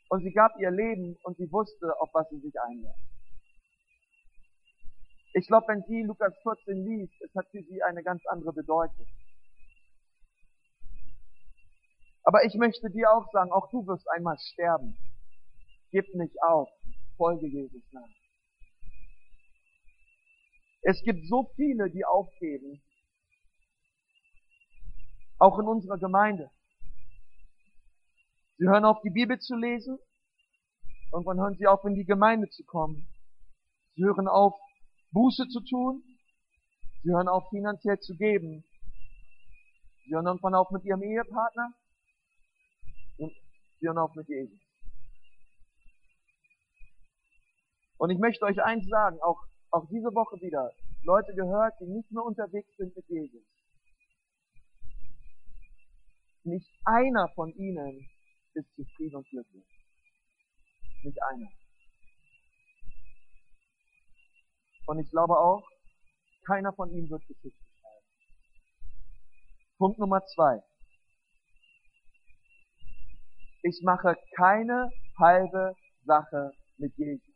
Und 0.09 0.21
sie 0.21 0.33
gab 0.33 0.57
ihr 0.59 0.71
Leben 0.71 1.17
und 1.23 1.37
sie 1.37 1.51
wusste, 1.51 1.93
auf 2.01 2.09
was 2.13 2.27
sie 2.29 2.39
sich 2.39 2.59
einlässt. 2.59 2.99
Ich 5.33 5.47
glaube, 5.47 5.67
wenn 5.67 5.83
sie 5.83 6.03
Lukas 6.03 6.33
14 6.41 6.83
liest, 6.83 7.13
es 7.21 7.33
hat 7.35 7.47
für 7.51 7.61
sie 7.61 7.83
eine 7.83 8.03
ganz 8.03 8.25
andere 8.25 8.51
Bedeutung. 8.51 9.05
Aber 12.23 12.43
ich 12.45 12.55
möchte 12.55 12.89
dir 12.89 13.11
auch 13.11 13.31
sagen, 13.31 13.51
auch 13.51 13.69
du 13.69 13.85
wirst 13.87 14.09
einmal 14.09 14.37
sterben. 14.39 14.97
Gib 15.91 16.13
nicht 16.15 16.35
auf, 16.43 16.69
folge 17.17 17.47
Jesus 17.47 17.83
nach. 17.91 18.09
Es 20.81 21.01
gibt 21.03 21.27
so 21.27 21.51
viele, 21.55 21.89
die 21.89 22.05
aufgeben, 22.05 22.81
auch 25.39 25.57
in 25.57 25.67
unserer 25.67 25.97
Gemeinde. 25.97 26.51
Sie 28.57 28.67
hören 28.67 28.85
auf, 28.85 29.01
die 29.01 29.09
Bibel 29.09 29.39
zu 29.39 29.55
lesen. 29.55 29.97
Irgendwann 31.13 31.39
hören 31.39 31.55
sie 31.57 31.65
auf, 31.65 31.83
in 31.85 31.95
die 31.95 32.05
Gemeinde 32.05 32.49
zu 32.49 32.63
kommen. 32.65 33.07
Sie 33.95 34.03
hören 34.03 34.27
auf, 34.27 34.53
Buße 35.11 35.47
zu 35.47 35.61
tun. 35.61 36.03
Sie 37.03 37.09
hören 37.09 37.29
auf, 37.29 37.49
finanziell 37.49 37.99
zu 37.99 38.15
geben. 38.17 38.65
Sie 40.05 40.13
hören 40.13 40.27
irgendwann 40.27 40.55
auf 40.55 40.69
mit 40.71 40.83
ihrem 40.83 41.01
Ehepartner. 41.01 41.73
Und 43.17 43.33
sie 43.79 43.87
hören 43.87 43.97
auf 43.97 44.13
mit 44.15 44.27
Jesus. 44.27 44.59
Und 47.97 48.09
ich 48.11 48.19
möchte 48.19 48.45
euch 48.45 48.61
eins 48.61 48.87
sagen, 48.87 49.19
auch, 49.21 49.41
auch 49.71 49.87
diese 49.89 50.13
Woche 50.13 50.39
wieder, 50.41 50.71
Leute 51.03 51.33
gehört, 51.33 51.73
die 51.79 51.85
nicht 51.85 52.11
mehr 52.11 52.23
unterwegs 52.23 52.75
sind 52.77 52.95
mit 52.95 53.07
Jesus. 53.07 53.43
Nicht 56.43 56.69
einer 56.85 57.29
von 57.35 57.51
ihnen 57.53 58.09
ist 58.53 58.73
zufrieden 58.75 59.17
und 59.17 59.29
glücklich. 59.29 59.65
Nicht 61.03 61.21
einer. 61.23 61.49
Und 64.87 64.99
ich 64.99 65.09
glaube 65.11 65.37
auch, 65.37 65.67
keiner 66.45 66.73
von 66.73 66.89
ihnen 66.89 67.09
wird 67.09 67.21
Geschichte 67.27 67.51
schreiben. 67.51 68.05
Punkt 69.77 69.99
Nummer 69.99 70.25
zwei. 70.25 70.63
Ich 73.61 73.81
mache 73.83 74.15
keine 74.35 74.89
halbe 75.19 75.75
Sache 76.05 76.51
mit 76.77 76.97
Jesus. 76.97 77.35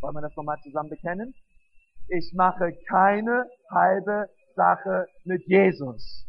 Wollen 0.00 0.14
wir 0.16 0.20
das 0.20 0.36
nochmal 0.36 0.60
zusammen 0.62 0.90
bekennen? 0.90 1.34
Ich 2.08 2.32
mache 2.34 2.76
keine 2.88 3.48
halbe 3.70 4.28
Sache 4.56 5.06
mit 5.24 5.46
Jesus. 5.46 6.26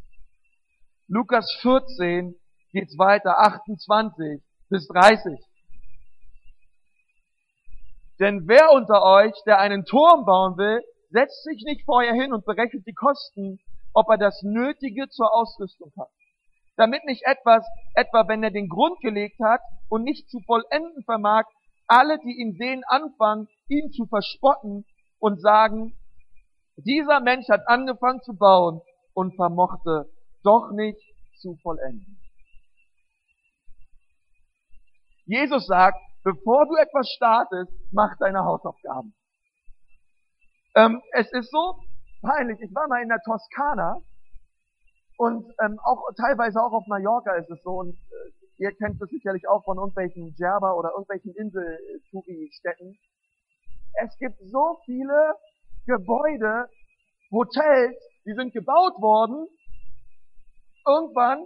Lukas 1.08 1.56
14, 1.62 2.36
geht's 2.72 2.98
weiter, 2.98 3.38
28 3.38 4.42
bis 4.70 4.88
30. 4.88 5.40
Denn 8.20 8.48
wer 8.48 8.72
unter 8.72 9.04
euch, 9.04 9.34
der 9.46 9.60
einen 9.60 9.86
Turm 9.86 10.26
bauen 10.26 10.58
will, 10.58 10.82
setzt 11.12 11.44
sich 11.44 11.64
nicht 11.64 11.86
vorher 11.86 12.16
hin 12.16 12.34
und 12.34 12.44
berechnet 12.44 12.88
die 12.88 12.94
Kosten, 12.94 13.60
ob 13.94 14.10
er 14.10 14.18
das 14.18 14.42
Nötige 14.42 15.08
zur 15.10 15.32
Ausrüstung 15.32 15.94
hat. 15.96 16.10
Damit 16.76 17.06
nicht 17.06 17.22
etwas, 17.26 17.68
etwa 17.94 18.28
wenn 18.28 18.42
er 18.42 18.52
den 18.52 18.68
Grund 18.68 19.00
gelegt 19.02 19.40
hat 19.44 19.62
und 19.90 20.04
nicht 20.04 20.28
zu 20.28 20.40
vollenden 20.40 21.04
vermag, 21.04 21.44
alle, 21.86 22.18
die 22.18 22.42
ihn 22.42 22.56
sehen, 22.58 22.84
anfangen, 22.88 23.48
ihn 23.68 23.92
zu 23.92 24.08
verspotten 24.08 24.86
und 25.20 25.40
sagen, 25.40 25.96
dieser 26.78 27.20
Mensch 27.20 27.48
hat 27.48 27.68
angefangen 27.68 28.24
zu 28.24 28.36
bauen 28.36 28.82
und 29.14 29.36
vermochte 29.36 30.10
doch 30.46 30.72
nicht 30.72 31.02
zu 31.40 31.56
vollenden. 31.62 32.18
Jesus 35.26 35.66
sagt, 35.66 35.98
bevor 36.24 36.66
du 36.68 36.76
etwas 36.76 37.10
startest, 37.16 37.72
mach 37.92 38.16
deine 38.20 38.44
Hausaufgaben. 38.46 39.14
Ähm, 40.76 41.02
es 41.14 41.32
ist 41.32 41.52
so 41.52 41.80
peinlich. 42.22 42.60
Ich 42.62 42.74
war 42.76 42.88
mal 42.88 43.02
in 43.02 43.10
der 43.10 43.22
Toskana 43.24 44.02
und 45.18 45.52
ähm, 45.64 45.80
auch 45.84 46.04
teilweise 46.18 46.62
auch 46.62 46.74
auf 46.74 46.86
Mallorca 46.88 47.36
ist 47.36 47.50
es 47.50 47.62
so. 47.64 47.80
Und 47.80 47.96
äh, 47.96 48.32
ihr 48.58 48.72
kennt 48.76 49.02
das 49.02 49.10
sicherlich 49.10 49.48
auch 49.48 49.64
von 49.64 49.78
irgendwelchen 49.78 50.36
Djerba 50.36 50.74
oder 50.74 50.90
irgendwelchen 50.92 51.34
Insel-Touri-Städten. 51.36 52.98
Es 54.04 54.18
gibt 54.18 54.38
so 54.52 54.80
viele 54.86 55.36
Gebäude, 55.86 56.68
Hotels, 57.32 57.98
die 58.26 58.34
sind 58.34 58.54
gebaut 58.54 59.00
worden. 59.02 59.48
Irgendwann 60.86 61.46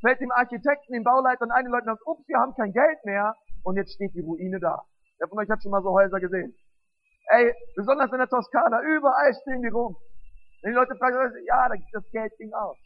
fällt 0.00 0.20
dem 0.20 0.32
Architekten, 0.32 0.92
dem 0.92 1.04
Bauleiter 1.04 1.42
und 1.42 1.52
einigen 1.52 1.72
Leuten 1.72 1.88
aus, 1.88 2.00
ups, 2.04 2.26
wir 2.26 2.38
haben 2.38 2.54
kein 2.54 2.72
Geld 2.72 3.04
mehr 3.04 3.34
und 3.62 3.76
jetzt 3.76 3.94
steht 3.94 4.14
die 4.14 4.20
Ruine 4.20 4.60
da. 4.60 4.84
Wer 5.18 5.28
von 5.28 5.38
euch 5.38 5.48
hat 5.48 5.62
schon 5.62 5.70
mal 5.70 5.82
so 5.82 5.92
Häuser 5.92 6.20
gesehen? 6.20 6.54
Ey, 7.28 7.54
besonders 7.74 8.12
in 8.12 8.18
der 8.18 8.28
Toskana, 8.28 8.82
überall 8.82 9.34
stehen 9.34 9.62
die 9.62 9.68
rum. 9.68 9.96
Wenn 10.62 10.72
die 10.72 10.76
Leute 10.76 10.96
fragen, 10.96 11.32
ja, 11.46 11.68
das 11.92 12.10
Geld 12.10 12.32
ging 12.38 12.52
aus. 12.52 12.76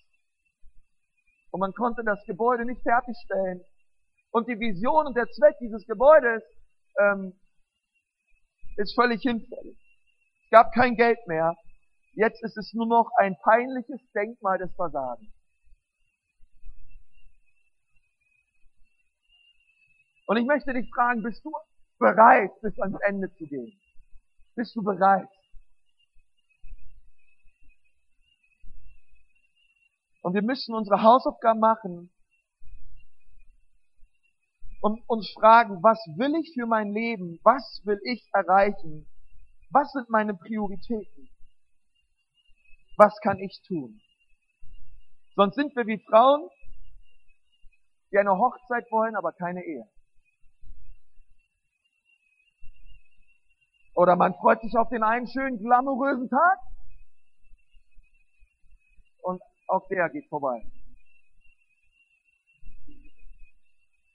Und 1.51 1.61
man 1.61 1.73
konnte 1.73 2.03
das 2.05 2.23
Gebäude 2.27 2.65
nicht 2.65 2.83
fertigstellen. 2.83 3.63
Und 4.31 4.49
die 4.49 4.59
Vision 4.59 5.07
und 5.07 5.17
der 5.17 5.27
Zweck 5.27 5.57
dieses 5.61 5.85
Gebäudes 5.87 6.43
ähm, 6.99 7.33
ist 8.77 8.95
völlig 8.95 9.23
hinfällig. 9.23 9.77
Es 10.45 10.51
gab 10.51 10.73
kein 10.73 10.95
Geld 10.95 11.19
mehr. 11.27 11.55
Jetzt 12.13 12.43
ist 12.43 12.57
es 12.57 12.73
nur 12.73 12.87
noch 12.87 13.11
ein 13.19 13.37
peinliches 13.43 14.01
Denkmal 14.13 14.59
des 14.59 14.73
Versagens. 14.75 15.40
Und 20.31 20.37
ich 20.37 20.47
möchte 20.47 20.73
dich 20.73 20.89
fragen, 20.95 21.25
bist 21.25 21.45
du 21.45 21.51
bereit, 21.99 22.53
bis 22.63 22.79
ans 22.79 23.01
Ende 23.01 23.35
zu 23.35 23.47
gehen? 23.47 23.73
Bist 24.55 24.77
du 24.77 24.83
bereit? 24.85 25.27
Und 30.23 30.35
wir 30.35 30.43
müssen 30.43 30.73
unsere 30.73 31.03
Hausaufgaben 31.03 31.59
machen 31.59 32.13
und 34.83 35.03
uns 35.09 35.33
fragen, 35.33 35.83
was 35.83 35.99
will 36.17 36.37
ich 36.37 36.55
für 36.55 36.67
mein 36.67 36.93
Leben? 36.93 37.41
Was 37.43 37.81
will 37.83 37.99
ich 38.05 38.25
erreichen? 38.33 39.09
Was 39.71 39.91
sind 39.91 40.09
meine 40.11 40.35
Prioritäten? 40.35 41.29
Was 42.97 43.19
kann 43.21 43.41
ich 43.41 43.61
tun? 43.67 44.01
Sonst 45.35 45.57
sind 45.57 45.75
wir 45.75 45.89
wie 45.89 45.99
Frauen, 46.09 46.49
die 48.13 48.19
eine 48.19 48.39
Hochzeit 48.39 48.87
wollen, 48.93 49.17
aber 49.17 49.33
keine 49.33 49.65
Ehe. 49.65 49.91
Oder 54.01 54.17
man 54.17 54.33
freut 54.33 54.63
sich 54.63 54.75
auf 54.79 54.89
den 54.89 55.03
einen 55.03 55.27
schönen, 55.27 55.59
glamourösen 55.59 56.31
Tag 56.31 56.59
und 59.21 59.43
auch 59.69 59.87
der 59.89 60.09
geht 60.09 60.27
vorbei. 60.31 60.65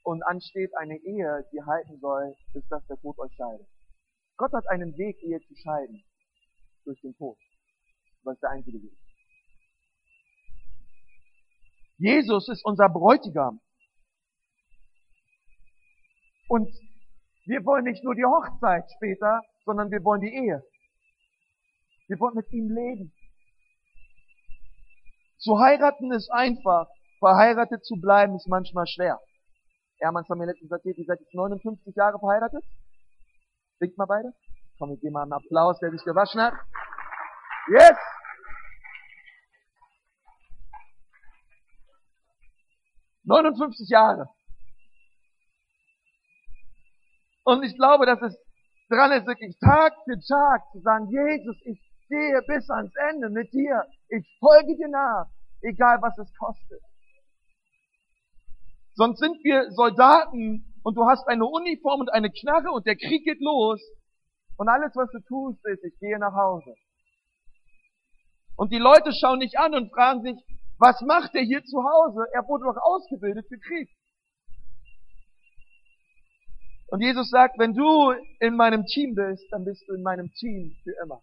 Und 0.01 0.23
ansteht 0.23 0.75
eine 0.77 0.97
Ehe, 0.97 1.45
die 1.51 1.61
halten 1.61 1.99
soll, 1.99 2.35
bis 2.51 2.67
dass 2.67 2.83
der 2.87 2.97
Tod 2.97 3.19
euch 3.19 3.31
scheidet. 3.35 3.67
Gott 4.37 4.53
hat 4.53 4.67
einen 4.69 4.97
Weg, 4.97 5.21
Ehe 5.21 5.39
zu 5.41 5.53
scheiden. 5.53 6.03
Durch 6.83 6.99
den 7.01 7.15
Tod. 7.17 7.37
Was 8.23 8.39
der 8.39 8.49
einzige 8.49 8.81
Weg. 8.81 8.97
Jesus 11.97 12.49
ist 12.49 12.65
unser 12.65 12.89
Bräutigam. 12.89 13.61
Und 16.47 16.73
wir 17.45 17.63
wollen 17.65 17.83
nicht 17.83 18.03
nur 18.03 18.15
die 18.15 18.25
Hochzeit 18.25 18.89
später, 18.95 19.43
sondern 19.65 19.91
wir 19.91 20.03
wollen 20.03 20.21
die 20.21 20.33
Ehe. 20.33 20.63
Wir 22.07 22.19
wollen 22.19 22.35
mit 22.35 22.51
ihm 22.53 22.69
leben. 22.69 23.11
Zu 25.39 25.59
heiraten 25.59 26.11
ist 26.11 26.31
einfach, 26.31 26.87
verheiratet 27.19 27.83
zu 27.83 27.95
bleiben 27.95 28.35
ist 28.35 28.47
manchmal 28.47 28.87
schwer. 28.87 29.19
Hermann 29.99 30.23
hat 30.27 30.37
mir 30.37 30.45
letztens 30.45 30.71
erzählt, 30.71 30.97
ihr 30.97 31.05
seid 31.05 31.19
jetzt 31.19 31.33
59 31.33 31.95
Jahre 31.95 32.19
verheiratet. 32.19 32.63
Winkt 33.79 33.97
mal 33.97 34.05
beide. 34.05 34.33
Komm, 34.77 34.91
ich 34.93 35.01
gebe 35.01 35.13
mal 35.13 35.23
einen 35.23 35.33
Applaus, 35.33 35.79
der 35.79 35.91
sich 35.91 36.03
gewaschen 36.03 36.41
hat. 36.41 36.53
Yes! 37.69 37.97
Neunundfünfzig 43.23 43.89
Jahre. 43.89 44.29
Und 47.43 47.63
ich 47.63 47.75
glaube, 47.75 48.05
dass 48.05 48.21
es 48.21 48.44
dran 48.89 49.11
ist, 49.11 49.27
wirklich 49.27 49.57
Tag 49.59 49.93
für 50.03 50.19
Tag 50.19 50.61
zu 50.71 50.79
sagen, 50.81 51.07
Jesus, 51.07 51.55
ich 51.65 51.79
gehe 52.09 52.41
bis 52.47 52.69
ans 52.69 52.93
Ende 53.09 53.29
mit 53.29 53.51
dir. 53.51 53.83
Ich 54.09 54.25
folge 54.39 54.75
dir 54.75 54.89
nach, 54.89 55.25
egal 55.61 55.97
was 56.01 56.17
es 56.17 56.31
kostet. 56.37 56.81
Sonst 58.93 59.19
sind 59.19 59.43
wir 59.43 59.71
Soldaten 59.71 60.73
und 60.83 60.95
du 60.95 61.05
hast 61.05 61.27
eine 61.27 61.45
Uniform 61.45 62.01
und 62.01 62.13
eine 62.13 62.29
Knarre 62.31 62.71
und 62.71 62.85
der 62.85 62.95
Krieg 62.95 63.25
geht 63.25 63.41
los 63.41 63.81
und 64.57 64.69
alles, 64.69 64.95
was 64.95 65.09
du 65.11 65.19
tust, 65.27 65.59
ist, 65.65 65.83
ich 65.83 65.99
gehe 65.99 66.17
nach 66.17 66.33
Hause. 66.33 66.75
Und 68.55 68.71
die 68.71 68.79
Leute 68.79 69.11
schauen 69.11 69.41
dich 69.41 69.59
an 69.59 69.75
und 69.75 69.91
fragen 69.91 70.21
sich, 70.21 70.37
was 70.77 71.01
macht 71.01 71.35
er 71.35 71.41
hier 71.41 71.63
zu 71.63 71.77
Hause? 71.77 72.25
Er 72.33 72.47
wurde 72.47 72.65
doch 72.65 72.81
ausgebildet 72.81 73.45
für 73.49 73.57
Krieg. 73.59 73.89
Und 76.87 77.01
Jesus 77.01 77.29
sagt, 77.29 77.57
wenn 77.57 77.73
du 77.73 78.11
in 78.39 78.55
meinem 78.55 78.85
Team 78.85 79.15
bist, 79.15 79.43
dann 79.51 79.65
bist 79.65 79.87
du 79.87 79.93
in 79.93 80.03
meinem 80.03 80.31
Team 80.33 80.75
für 80.83 80.93
immer. 81.03 81.21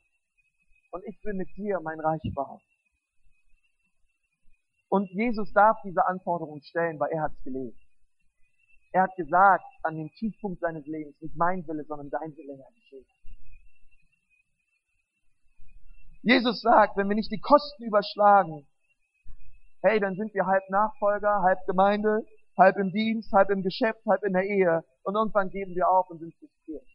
Und 0.91 1.05
ich 1.07 1.19
will 1.25 1.35
mit 1.35 1.49
dir 1.57 1.81
mein 1.81 2.01
Reich 2.01 2.21
bauen. 2.35 2.61
Und 4.89 5.09
Jesus 5.11 5.53
darf 5.53 5.79
diese 5.85 6.05
Anforderung 6.07 6.61
stellen, 6.63 7.01
weil 7.01 7.11
er 7.13 7.23
hat 7.23 7.33
es 7.33 7.45
gelebt. 7.45 7.79
Er 8.93 9.05
hat 9.05 9.17
gesagt, 9.17 9.65
an 9.85 9.97
dem 9.97 10.11
Tiefpunkt 10.19 10.61
seines 10.61 10.85
Lebens, 10.87 11.15
nicht 11.23 11.35
mein 11.35 11.67
Wille, 11.67 11.85
sondern 11.85 12.11
dein 12.11 12.37
Wille, 12.37 12.59
Herr, 12.59 12.73
geschehen. 12.75 13.07
Jesus 16.23 16.61
sagt, 16.61 16.97
wenn 16.97 17.09
wir 17.09 17.17
nicht 17.17 17.33
die 17.33 17.41
Kosten 17.41 17.85
überschlagen, 17.85 18.67
hey, 19.83 19.99
dann 19.99 20.15
sind 20.15 20.35
wir 20.35 20.47
halb 20.47 20.63
Nachfolger, 20.69 21.43
halb 21.43 21.59
Gemeinde, 21.67 22.27
halb 22.59 22.77
im 22.77 22.93
Dienst, 22.93 23.33
halb 23.33 23.51
im 23.51 23.63
Geschäft, 23.63 24.01
halb 24.07 24.23
in 24.25 24.35
der 24.35 24.45
Ehe. 24.45 24.85
Und 25.03 25.15
irgendwann 25.15 25.51
geben 25.51 25.75
wir 25.75 25.89
auf 25.89 26.09
und 26.11 26.19
sind 26.21 26.35
frustriert. 26.35 26.87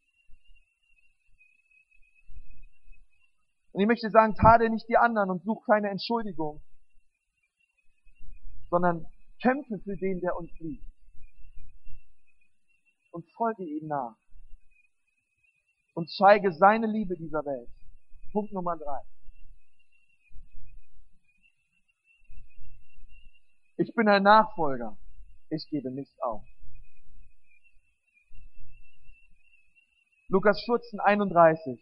Und 3.71 3.81
ich 3.81 3.87
möchte 3.87 4.09
sagen, 4.09 4.33
tadel 4.35 4.69
nicht 4.69 4.87
die 4.89 4.97
anderen 4.97 5.29
und 5.29 5.43
such 5.43 5.65
keine 5.65 5.89
Entschuldigung, 5.89 6.61
sondern 8.69 9.05
kämpfe 9.41 9.79
für 9.83 9.95
den, 9.97 10.19
der 10.19 10.35
uns 10.35 10.51
liebt. 10.59 10.85
Und 13.11 13.29
folge 13.33 13.63
ihm 13.63 13.87
nach. 13.87 14.15
Und 15.93 16.09
zeige 16.11 16.51
seine 16.53 16.87
Liebe 16.87 17.15
dieser 17.17 17.43
Welt. 17.45 17.69
Punkt 18.31 18.51
Nummer 18.53 18.77
drei. 18.77 19.01
Ich 23.77 23.93
bin 23.93 24.07
ein 24.07 24.23
Nachfolger 24.23 24.97
ich 25.49 25.67
gebe 25.69 25.91
nicht 25.91 26.21
auf. 26.21 26.43
Lukas 30.29 30.61
14, 30.65 30.99
31 30.99 31.79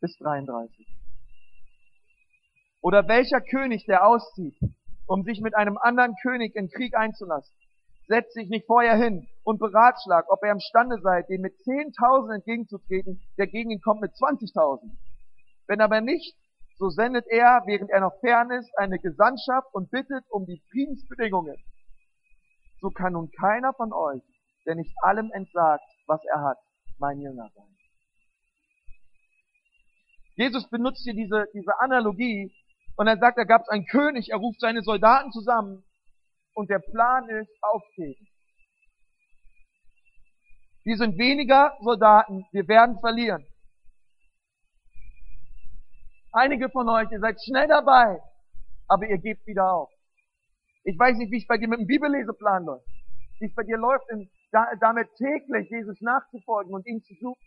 bis 0.00 0.16
33. 0.18 0.86
Oder 2.80 3.08
welcher 3.08 3.40
König, 3.40 3.86
der 3.86 4.06
auszieht, 4.06 4.56
um 5.06 5.22
sich 5.22 5.40
mit 5.40 5.54
einem 5.54 5.78
anderen 5.78 6.14
König 6.22 6.54
in 6.54 6.68
Krieg 6.68 6.94
einzulassen, 6.96 7.54
setzt 8.06 8.34
sich 8.34 8.48
nicht 8.48 8.66
vorher 8.66 8.96
hin 8.96 9.26
und 9.44 9.58
beratschlagt, 9.58 10.28
ob 10.28 10.42
er 10.42 10.52
imstande 10.52 11.00
sei, 11.00 11.22
dem 11.22 11.40
mit 11.40 11.54
10.000 11.60 12.34
entgegenzutreten, 12.34 13.22
der 13.38 13.46
gegen 13.46 13.70
ihn 13.70 13.80
kommt 13.80 14.02
mit 14.02 14.12
20.000. 14.12 14.90
Wenn 15.66 15.80
aber 15.80 16.02
nicht, 16.02 16.36
so 16.76 16.90
sendet 16.90 17.26
er, 17.28 17.62
während 17.64 17.90
er 17.90 18.00
noch 18.00 18.18
fern 18.20 18.50
ist, 18.50 18.70
eine 18.76 18.98
Gesandtschaft 18.98 19.72
und 19.72 19.90
bittet 19.90 20.24
um 20.28 20.44
die 20.44 20.60
Friedensbedingungen 20.70 21.56
so 22.84 22.90
kann 22.90 23.14
nun 23.14 23.30
keiner 23.30 23.72
von 23.72 23.94
euch, 23.94 24.20
der 24.66 24.74
nicht 24.74 24.94
allem 25.02 25.30
entsagt, 25.32 25.84
was 26.06 26.22
er 26.26 26.42
hat, 26.42 26.58
mein 26.98 27.20
Jünger 27.20 27.50
sein. 27.54 27.76
Jesus 30.36 30.68
benutzt 30.68 31.04
hier 31.04 31.14
diese, 31.14 31.46
diese 31.54 31.78
Analogie 31.80 32.52
und 32.96 33.06
er 33.06 33.18
sagt, 33.18 33.38
da 33.38 33.44
gab 33.44 33.62
es 33.62 33.68
einen 33.68 33.86
König, 33.86 34.30
er 34.30 34.38
ruft 34.38 34.60
seine 34.60 34.82
Soldaten 34.82 35.30
zusammen 35.32 35.84
und 36.54 36.70
der 36.70 36.80
Plan 36.80 37.28
ist 37.28 37.50
auftreten. 37.62 38.26
Wir 40.84 40.96
sind 40.96 41.16
weniger 41.18 41.76
Soldaten, 41.80 42.44
wir 42.52 42.68
werden 42.68 42.98
verlieren. 43.00 43.46
Einige 46.32 46.68
von 46.68 46.88
euch, 46.88 47.10
ihr 47.10 47.20
seid 47.20 47.40
schnell 47.42 47.68
dabei, 47.68 48.20
aber 48.88 49.06
ihr 49.06 49.18
gebt 49.18 49.46
wieder 49.46 49.72
auf. 49.72 49.90
Ich 50.82 50.98
weiß 50.98 51.16
nicht, 51.16 51.30
wie 51.30 51.38
es 51.38 51.46
bei 51.46 51.56
dir 51.56 51.68
mit 51.68 51.80
dem 51.80 51.86
Bibelleseplan 51.86 52.64
läuft. 52.64 52.86
Wie 53.38 53.46
es 53.46 53.54
bei 53.54 53.62
dir 53.62 53.78
läuft, 53.78 54.04
in, 54.10 54.28
da, 54.54 54.68
damit 54.80 55.08
täglich 55.16 55.68
Jesus 55.68 56.00
nachzufolgen 56.00 56.72
und 56.72 56.86
ihn 56.86 57.02
zu 57.02 57.12
suchen. 57.14 57.42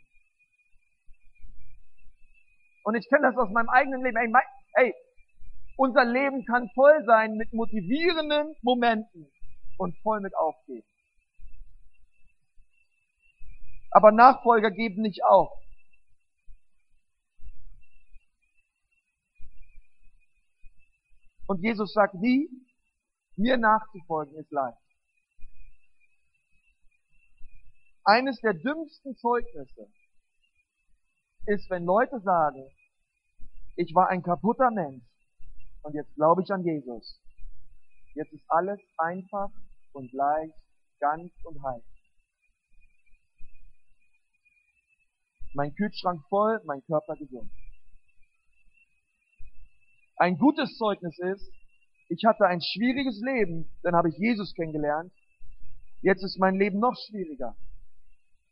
Und 2.83 2.95
ich 2.95 3.07
kenne 3.07 3.27
das 3.27 3.37
aus 3.37 3.49
meinem 3.49 3.69
eigenen 3.69 4.03
Leben. 4.03 4.17
Ey, 4.17 4.27
mein, 4.27 4.43
ey, 4.73 4.93
unser 5.77 6.03
Leben 6.03 6.45
kann 6.45 6.69
voll 6.75 7.03
sein 7.05 7.35
mit 7.35 7.53
motivierenden 7.53 8.55
Momenten 8.61 9.31
und 9.77 9.97
voll 9.99 10.19
mit 10.19 10.35
Aufgeben. 10.35 10.87
Aber 13.91 14.11
Nachfolger 14.11 14.69
geben 14.69 15.01
nicht 15.01 15.23
auf. 15.23 15.49
Und 21.47 21.63
Jesus 21.63 21.93
sagt, 21.93 22.15
wie? 22.15 22.49
Mir 23.37 23.55
nachzufolgen 23.55 24.35
ist 24.35 24.51
leicht. 24.51 24.86
Eines 28.09 28.39
der 28.39 28.53
dümmsten 28.53 29.17
Zeugnisse 29.17 29.91
ist, 31.45 31.69
wenn 31.69 31.83
Leute 31.83 32.21
sagen, 32.21 32.65
ich 33.75 33.93
war 33.93 34.07
ein 34.07 34.23
kaputter 34.23 34.71
Mensch 34.71 35.03
und 35.83 35.93
jetzt 35.93 36.15
glaube 36.15 36.41
ich 36.41 36.49
an 36.49 36.63
Jesus. 36.63 37.21
Jetzt 38.15 38.31
ist 38.31 38.45
alles 38.47 38.79
einfach 38.97 39.49
und 39.91 40.09
leicht, 40.13 40.55
ganz 41.01 41.33
und 41.43 41.61
heil. 41.61 41.83
Mein 45.53 45.75
Kühlschrank 45.75 46.21
voll, 46.29 46.61
mein 46.63 46.81
Körper 46.85 47.13
gesund. 47.17 47.51
Ein 50.15 50.37
gutes 50.37 50.77
Zeugnis 50.77 51.19
ist, 51.19 51.51
ich 52.07 52.23
hatte 52.23 52.45
ein 52.45 52.61
schwieriges 52.61 53.19
Leben, 53.19 53.69
dann 53.83 53.97
habe 53.97 54.07
ich 54.07 54.15
Jesus 54.17 54.53
kennengelernt. 54.53 55.11
Jetzt 56.01 56.23
ist 56.23 56.39
mein 56.39 56.55
Leben 56.55 56.79
noch 56.79 56.95
schwieriger. 57.09 57.53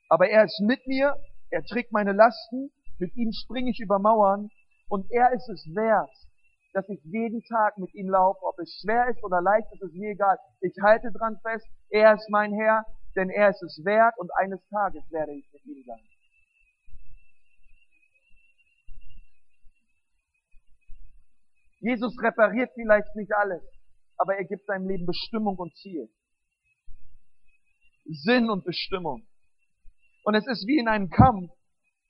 Aber 0.09 0.29
er 0.29 0.45
ist 0.45 0.59
mit 0.61 0.85
mir, 0.87 1.15
er 1.49 1.63
trägt 1.63 1.91
meine 1.91 2.13
Lasten, 2.13 2.71
mit 2.99 3.15
ihm 3.15 3.31
springe 3.31 3.71
ich 3.71 3.79
über 3.79 3.99
Mauern 3.99 4.49
und 4.87 5.11
er 5.11 5.33
ist 5.33 5.49
es 5.49 5.65
wert, 5.75 6.11
dass 6.73 6.87
ich 6.89 7.01
jeden 7.03 7.43
Tag 7.43 7.77
mit 7.77 7.93
ihm 7.93 8.09
laufe, 8.09 8.39
ob 8.43 8.59
es 8.59 8.79
schwer 8.81 9.07
ist 9.09 9.23
oder 9.23 9.41
leicht 9.41 9.67
ist, 9.73 9.81
ist 9.81 9.95
mir 9.95 10.11
egal. 10.11 10.37
Ich 10.61 10.73
halte 10.81 11.11
dran 11.11 11.39
fest, 11.41 11.65
er 11.89 12.13
ist 12.13 12.29
mein 12.29 12.53
Herr, 12.53 12.85
denn 13.15 13.29
er 13.29 13.49
ist 13.49 13.63
es 13.63 13.81
wert 13.83 14.13
und 14.17 14.29
eines 14.35 14.59
Tages 14.67 15.03
werde 15.11 15.33
ich 15.33 15.49
mit 15.51 15.65
ihm 15.65 15.83
sein. 15.85 15.99
Jesus 21.79 22.15
repariert 22.21 22.71
vielleicht 22.73 23.15
nicht 23.15 23.31
alles, 23.33 23.63
aber 24.17 24.35
er 24.35 24.45
gibt 24.45 24.65
seinem 24.65 24.87
Leben 24.87 25.05
Bestimmung 25.05 25.55
und 25.57 25.75
Ziel. 25.77 26.09
Sinn 28.05 28.49
und 28.49 28.63
Bestimmung. 28.65 29.25
Und 30.25 30.33
es 30.33 30.47
ist 30.47 30.65
wie 30.65 30.79
in 30.79 30.88
einem 30.88 31.11
Kampf. 31.11 31.51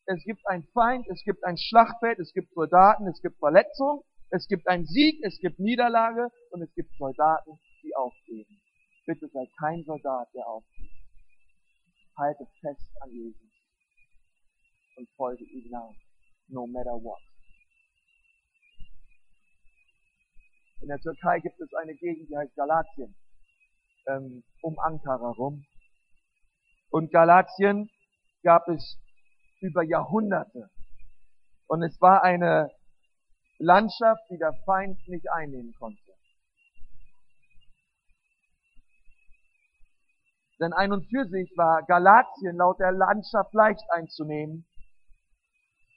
Es 0.05 0.23
gibt 0.23 0.47
einen 0.47 0.63
Feind, 0.73 1.05
es 1.09 1.21
gibt 1.25 1.43
ein 1.43 1.57
Schlachtfeld, 1.57 2.17
es 2.19 2.31
gibt 2.31 2.53
Soldaten, 2.53 3.07
es 3.07 3.21
gibt 3.21 3.37
Verletzungen, 3.39 4.01
es 4.29 4.47
gibt 4.47 4.67
einen 4.69 4.85
Sieg, 4.85 5.19
es 5.23 5.37
gibt 5.39 5.59
Niederlage 5.59 6.29
und 6.51 6.61
es 6.61 6.73
gibt 6.75 6.95
Soldaten, 6.97 7.59
die 7.83 7.93
aufgeben. 7.95 8.61
Bitte 9.05 9.27
sei 9.27 9.45
kein 9.59 9.83
Soldat, 9.83 10.29
der 10.33 10.47
aufgibt. 10.47 10.93
Halte 12.17 12.47
fest 12.61 12.87
an 13.01 13.11
Jesus 13.11 13.51
und 14.95 15.09
folge 15.17 15.43
ihm 15.43 15.69
nach, 15.69 15.93
no 16.47 16.65
matter 16.67 16.95
what. 17.03 17.19
In 20.81 20.87
der 20.87 20.99
Türkei 20.99 21.39
gibt 21.41 21.59
es 21.59 21.73
eine 21.73 21.95
Gegend, 21.95 22.29
die 22.29 22.37
heißt 22.37 22.55
Galatien, 22.55 23.13
ähm, 24.07 24.43
um 24.61 24.79
Ankara 24.79 25.31
rum. 25.31 25.65
Und 26.91 27.11
Galatien 27.11 27.89
gab 28.45 28.69
es 28.69 28.97
über 29.59 29.83
Jahrhunderte. 29.83 30.69
Und 31.67 31.81
es 31.83 31.99
war 31.99 32.23
eine 32.23 32.69
Landschaft, 33.57 34.21
die 34.29 34.37
der 34.37 34.53
Feind 34.65 34.97
nicht 35.07 35.29
einnehmen 35.31 35.73
konnte. 35.79 35.99
Denn 40.59 40.71
ein 40.71 40.93
und 40.93 41.05
für 41.09 41.25
sich 41.25 41.51
war 41.57 41.83
Galatien 41.83 42.55
laut 42.55 42.79
der 42.79 42.91
Landschaft 42.91 43.53
leicht 43.53 43.83
einzunehmen. 43.89 44.65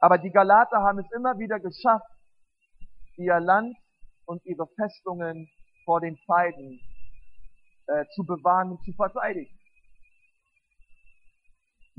Aber 0.00 0.18
die 0.18 0.30
Galater 0.30 0.78
haben 0.78 0.98
es 0.98 1.06
immer 1.14 1.38
wieder 1.38 1.60
geschafft, 1.60 2.10
ihr 3.16 3.38
Land 3.38 3.76
und 4.24 4.44
ihre 4.46 4.66
Festungen 4.74 5.48
vor 5.84 6.00
den 6.00 6.16
Feinden 6.26 6.80
äh, 7.86 8.04
zu 8.14 8.24
bewahren 8.24 8.72
und 8.72 8.84
zu 8.84 8.92
verteidigen. 8.94 9.57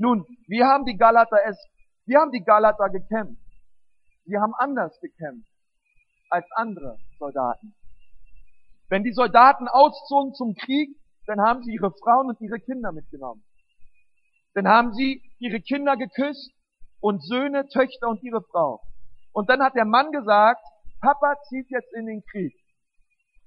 Nun, 0.00 0.24
wie 0.46 0.64
haben 0.64 0.86
die 0.86 0.96
Galater 0.96 1.36
es, 1.44 1.62
wie 2.06 2.16
haben 2.16 2.32
die 2.32 2.42
Galater 2.42 2.88
gekämpft? 2.88 3.36
Sie 4.24 4.38
haben 4.38 4.54
anders 4.56 4.98
gekämpft 5.00 5.46
als 6.30 6.46
andere 6.52 6.96
Soldaten. 7.18 7.74
Wenn 8.88 9.04
die 9.04 9.12
Soldaten 9.12 9.68
auszogen 9.68 10.32
zum 10.32 10.54
Krieg, 10.54 10.96
dann 11.26 11.42
haben 11.42 11.62
sie 11.64 11.74
ihre 11.74 11.92
Frauen 12.02 12.28
und 12.28 12.40
ihre 12.40 12.58
Kinder 12.60 12.92
mitgenommen. 12.92 13.44
Dann 14.54 14.66
haben 14.66 14.94
sie 14.94 15.22
ihre 15.38 15.60
Kinder 15.60 15.98
geküsst 15.98 16.50
und 17.00 17.22
Söhne, 17.22 17.68
Töchter 17.68 18.08
und 18.08 18.22
ihre 18.22 18.40
Frau. 18.40 18.80
Und 19.32 19.50
dann 19.50 19.62
hat 19.62 19.74
der 19.74 19.84
Mann 19.84 20.12
gesagt, 20.12 20.62
Papa 21.02 21.36
zieht 21.50 21.68
jetzt 21.68 21.92
in 21.92 22.06
den 22.06 22.24
Krieg. 22.24 22.54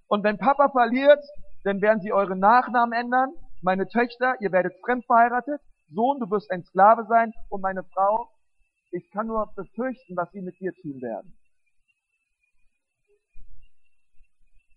Und 0.07 0.23
wenn 0.23 0.37
Papa 0.37 0.69
verliert, 0.69 1.23
dann 1.63 1.81
werden 1.81 2.01
sie 2.01 2.13
eure 2.13 2.35
Nachnamen 2.35 2.93
ändern. 2.93 3.33
Meine 3.63 3.87
Töchter, 3.87 4.35
ihr 4.39 4.51
werdet 4.51 4.75
fremd 4.85 5.03
verheiratet. 5.07 5.59
Sohn, 5.93 6.19
du 6.19 6.29
wirst 6.29 6.51
ein 6.51 6.63
Sklave 6.63 7.05
sein. 7.07 7.31
Und 7.49 7.61
meine 7.61 7.83
Frau, 7.83 8.29
ich 8.91 9.09
kann 9.11 9.27
nur 9.27 9.51
befürchten, 9.55 10.15
was 10.15 10.31
sie 10.31 10.41
mit 10.41 10.59
dir 10.59 10.73
tun 10.73 11.01
werden. 11.01 11.37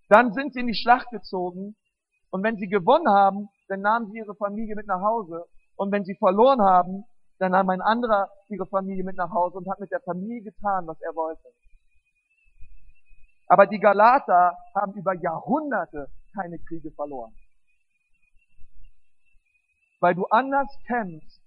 Dann 0.09 0.33
sind 0.33 0.53
sie 0.53 0.61
in 0.61 0.69
die 0.69 0.75
Schlacht 0.75 1.11
gezogen 1.11 1.75
und 2.31 2.43
wenn 2.43 2.57
sie 2.57 2.69
gewonnen 2.69 3.09
haben, 3.09 3.49
dann 3.69 3.81
nahmen 3.81 4.11
sie 4.11 4.19
ihre 4.19 4.35
Familie 4.37 4.77
mit 4.77 4.87
nach 4.87 5.01
Hause. 5.01 5.47
Und 5.77 5.91
wenn 5.93 6.05
sie 6.05 6.15
verloren 6.15 6.63
haben, 6.63 7.05
dann 7.39 7.53
nahm 7.53 7.69
ein 7.71 7.83
anderer 7.83 8.31
ihre 8.49 8.67
Familie 8.67 9.05
mit 9.05 9.17
nach 9.17 9.31
Hause 9.31 9.59
und 9.59 9.69
hat 9.69 9.81
mit 9.81 9.91
der 9.91 10.01
Familie 10.01 10.43
getan, 10.43 10.87
was 10.87 11.01
er 11.01 11.15
wollte. 11.15 11.49
Aber 13.49 13.67
die 13.67 13.79
Galater 13.79 14.57
haben 14.75 14.93
über 14.95 15.15
Jahrhunderte 15.15 16.09
keine 16.35 16.59
Kriege 16.59 16.91
verloren. 16.93 17.35
Weil 20.01 20.15
du 20.15 20.27
anders 20.27 20.69
kämpfst, 20.87 21.41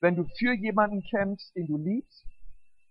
wenn 0.00 0.16
du 0.16 0.24
für 0.38 0.52
jemanden 0.52 1.02
kämpfst, 1.02 1.54
den 1.54 1.66
du 1.66 1.78
liebst 1.78 2.24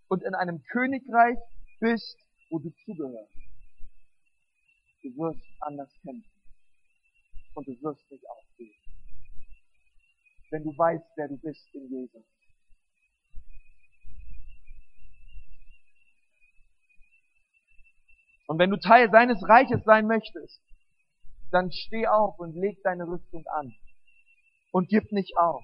und 0.07 0.23
in 0.23 0.34
einem 0.34 0.63
Königreich 0.71 1.38
bist, 1.79 2.17
wo 2.49 2.60
du 2.60 2.71
zugehörst. 2.86 3.34
Du 5.03 5.10
wirst 5.17 5.41
anders 5.60 5.91
kämpfen 6.03 6.31
und 7.55 7.67
du 7.67 7.71
wirst 7.81 8.10
nicht 8.12 8.23
aufgeben. 8.29 8.75
Wenn 10.51 10.63
du 10.63 10.77
weißt, 10.77 11.05
wer 11.15 11.27
du 11.27 11.38
bist 11.38 11.67
in 11.73 11.89
Jesus. 11.89 12.23
Und 18.47 18.60
wenn 18.60 18.69
du 18.69 18.77
Teil 18.77 19.10
seines 19.12 19.41
Reiches 19.47 19.81
sein 19.86 20.07
möchtest, 20.07 20.62
dann 21.51 21.71
steh 21.71 22.05
auf 22.07 22.38
und 22.38 22.53
leg 22.53 22.77
deine 22.84 23.07
Rüstung 23.07 23.45
an. 23.47 23.73
Und 24.71 24.88
gib 24.88 25.12
nicht 25.12 25.38
auf 25.38 25.63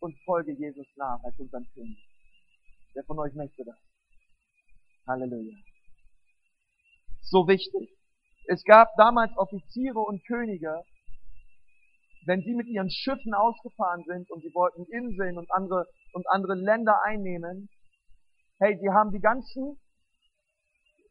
und 0.00 0.16
folge 0.24 0.52
Jesus 0.52 0.86
nach 0.96 1.22
als 1.24 1.38
unserem 1.38 1.66
König. 1.74 1.98
Wer 2.94 3.04
von 3.04 3.18
euch 3.18 3.34
möchte 3.34 3.64
das? 3.64 3.76
Halleluja. 5.06 5.56
So 7.22 7.48
wichtig. 7.48 7.90
Es 8.46 8.62
gab 8.64 8.88
damals 8.96 9.36
Offiziere 9.36 9.98
und 9.98 10.24
Könige, 10.26 10.82
wenn 12.26 12.42
sie 12.42 12.54
mit 12.54 12.68
ihren 12.68 12.90
Schiffen 12.90 13.34
ausgefahren 13.34 14.04
sind 14.06 14.30
und 14.30 14.42
sie 14.42 14.54
wollten 14.54 14.84
Inseln 14.86 15.38
und 15.38 15.50
andere, 15.50 15.86
und 16.12 16.28
andere 16.28 16.54
Länder 16.54 17.02
einnehmen, 17.04 17.68
hey, 18.58 18.78
sie 18.80 18.90
haben 18.90 19.10
die 19.10 19.20
ganzen, 19.20 19.78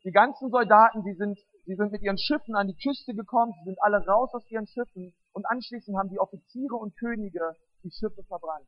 die 0.03 0.11
ganzen 0.11 0.49
Soldaten, 0.49 1.03
die 1.03 1.13
sind, 1.13 1.37
die 1.67 1.75
sind 1.75 1.91
mit 1.91 2.01
ihren 2.01 2.17
Schiffen 2.17 2.55
an 2.55 2.67
die 2.67 2.77
Küste 2.77 3.13
gekommen, 3.13 3.53
sie 3.59 3.65
sind 3.65 3.81
alle 3.81 4.05
raus 4.05 4.33
aus 4.33 4.49
ihren 4.49 4.67
Schiffen 4.67 5.13
und 5.35 5.45
anschließend 5.45 5.95
haben 5.97 6.09
die 6.09 6.19
Offiziere 6.19 6.75
und 6.75 6.97
Könige 6.97 7.55
die 7.83 7.91
Schiffe 7.91 8.23
verbrannt. 8.23 8.67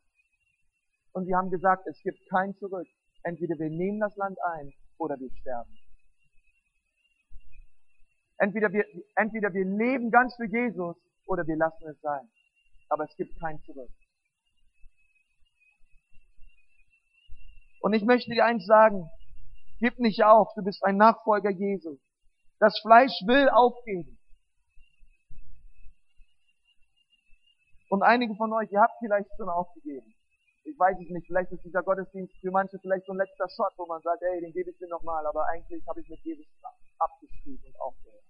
Und 1.14 1.26
sie 1.26 1.34
haben 1.34 1.50
gesagt, 1.50 1.88
es 1.88 2.00
gibt 2.04 2.20
kein 2.30 2.54
Zurück. 2.58 2.88
Entweder 3.24 3.58
wir 3.58 3.70
nehmen 3.70 4.00
das 4.00 4.16
Land 4.16 4.38
ein 4.54 4.72
oder 5.00 5.20
wir 5.20 5.32
sterben. 5.42 5.74
Entweder 8.38 8.72
wir, 8.72 8.86
entweder 9.16 9.52
wir 9.52 9.66
leben 9.66 10.12
ganz 10.12 10.36
für 10.36 10.46
Jesus 10.46 10.96
oder 11.26 11.48
wir 11.48 11.58
lassen 11.58 11.88
es 11.88 12.00
sein 12.02 12.30
aber 12.90 13.06
es 13.06 13.16
gibt 13.16 13.40
kein 13.40 13.60
Zurück. 13.62 13.90
Und 17.82 17.94
ich 17.94 18.04
möchte 18.04 18.32
dir 18.32 18.46
eins 18.46 18.66
sagen, 18.66 19.10
gib 19.80 20.00
nicht 20.00 20.24
auf, 20.24 20.50
du 20.56 20.64
bist 20.64 20.84
ein 20.84 20.98
Nachfolger 20.98 21.52
Jesu. 21.52 21.98
Das 22.60 22.78
Fleisch 22.82 23.14
will 23.26 23.50
aufgeben. 23.50 24.17
Und 27.90 28.04
einige 28.04 28.36
von 28.36 28.52
euch, 28.54 28.72
ihr 28.72 28.82
habt 28.82 28.96
vielleicht 29.00 29.30
schon 29.38 29.50
aufgegeben. 29.50 30.14
Ich 30.66 30.78
weiß 30.78 30.98
es 31.00 31.10
nicht, 31.10 31.28
vielleicht 31.28 31.52
ist 31.52 31.64
dieser 31.64 31.82
Gottesdienst 31.82 32.34
für 32.42 32.52
manche 32.52 32.78
vielleicht 32.80 33.06
so 33.06 33.14
ein 33.14 33.18
letzter 33.18 33.48
Shot, 33.48 33.72
wo 33.78 33.86
man 33.86 34.02
sagt, 34.02 34.22
hey, 34.22 34.42
den 34.42 34.52
gebe 34.52 34.70
ich 34.70 34.78
dir 34.78 34.90
nochmal, 34.90 35.26
aber 35.26 35.46
eigentlich 35.48 35.82
habe 35.88 36.02
ich 36.02 36.10
mit 36.10 36.20
Jesus 36.24 36.46
abgeschrieben 37.00 37.64
und 37.66 37.80
aufgehört. 37.80 38.24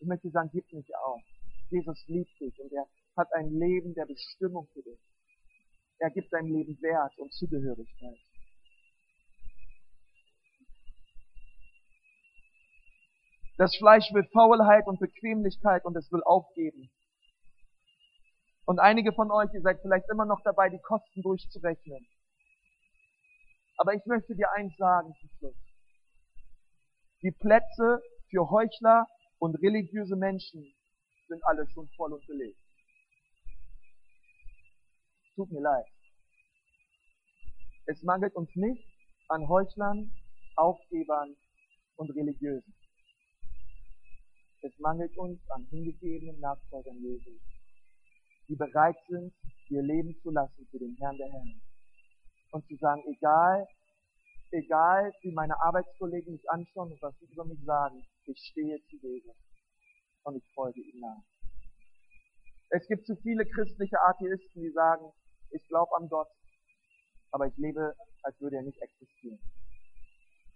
Ich 0.00 0.06
möchte 0.06 0.30
sagen, 0.30 0.48
gib 0.50 0.72
nicht 0.72 0.96
auf. 0.96 1.20
Jesus 1.68 2.02
liebt 2.06 2.40
dich 2.40 2.58
und 2.60 2.72
er 2.72 2.86
hat 3.16 3.30
ein 3.34 3.50
Leben 3.50 3.92
der 3.94 4.06
Bestimmung 4.06 4.66
für 4.72 4.82
dich. 4.82 4.98
Er 5.98 6.10
gibt 6.10 6.32
dein 6.32 6.46
Leben 6.46 6.80
Wert 6.80 7.18
und 7.18 7.30
Zugehörigkeit. 7.34 8.18
Das 13.58 13.76
Fleisch 13.76 14.10
will 14.14 14.24
Faulheit 14.32 14.86
und 14.86 14.98
Bequemlichkeit 14.98 15.84
und 15.84 15.94
es 15.94 16.10
will 16.10 16.22
aufgeben. 16.22 16.90
Und 18.66 18.78
einige 18.78 19.12
von 19.12 19.30
euch, 19.30 19.52
ihr 19.52 19.62
seid 19.62 19.80
vielleicht 19.82 20.08
immer 20.10 20.26
noch 20.26 20.40
dabei, 20.42 20.68
die 20.68 20.80
Kosten 20.80 21.22
durchzurechnen. 21.22 22.06
Aber 23.78 23.94
ich 23.94 24.04
möchte 24.06 24.34
dir 24.34 24.50
eins 24.52 24.76
sagen 24.76 25.14
zum 25.18 25.30
Schluss. 25.38 25.56
Die 27.22 27.32
Plätze 27.32 28.00
für 28.30 28.48
Heuchler 28.50 29.06
und 29.38 29.56
religiöse 29.56 30.16
Menschen 30.16 30.74
sind 31.28 31.44
alle 31.44 31.66
schon 31.70 31.88
voll 31.96 32.12
und 32.12 32.26
belegt. 32.26 32.58
Tut 35.34 35.50
mir 35.50 35.60
leid. 35.60 35.86
Es 37.86 38.02
mangelt 38.02 38.34
uns 38.34 38.54
nicht 38.54 38.86
an 39.28 39.48
Heuchlern, 39.48 40.12
Aufgebern 40.56 41.36
und 41.96 42.10
Religiösen. 42.10 42.74
Es 44.62 44.78
mangelt 44.78 45.16
uns 45.16 45.40
an 45.50 45.66
hingegebenen 45.70 46.38
Nachfolgern 46.40 46.96
Jesu, 47.02 47.30
die 48.50 48.56
bereit 48.56 48.96
sind, 49.08 49.32
ihr 49.68 49.82
Leben 49.82 50.12
zu 50.22 50.30
lassen 50.30 50.66
für 50.70 50.78
den 50.78 50.96
Herrn 50.98 51.16
der 51.16 51.28
Herren. 51.30 51.62
Und 52.50 52.66
zu 52.66 52.74
sagen, 52.76 53.00
egal, 53.06 53.64
egal 54.50 55.12
wie 55.22 55.30
meine 55.30 55.54
Arbeitskollegen 55.62 56.32
mich 56.32 56.50
anschauen 56.50 56.90
und 56.90 57.00
was 57.00 57.16
sie 57.20 57.26
über 57.26 57.44
mich 57.44 57.62
sagen, 57.64 58.04
ich 58.24 58.38
stehe 58.50 58.76
zu 58.90 58.96
Jesus 58.96 59.36
und 60.24 60.36
ich 60.36 60.44
folge 60.52 60.80
ihm 60.80 60.98
nach. 60.98 61.22
Es 62.70 62.86
gibt 62.88 63.06
zu 63.06 63.14
viele 63.22 63.46
christliche 63.46 64.00
Atheisten, 64.00 64.62
die 64.62 64.72
sagen, 64.72 65.12
ich 65.50 65.64
glaube 65.68 65.96
an 65.96 66.08
Gott, 66.08 66.28
aber 67.30 67.46
ich 67.46 67.56
lebe, 67.56 67.94
als 68.24 68.40
würde 68.40 68.56
er 68.56 68.62
nicht 68.62 68.82
existieren. 68.82 69.38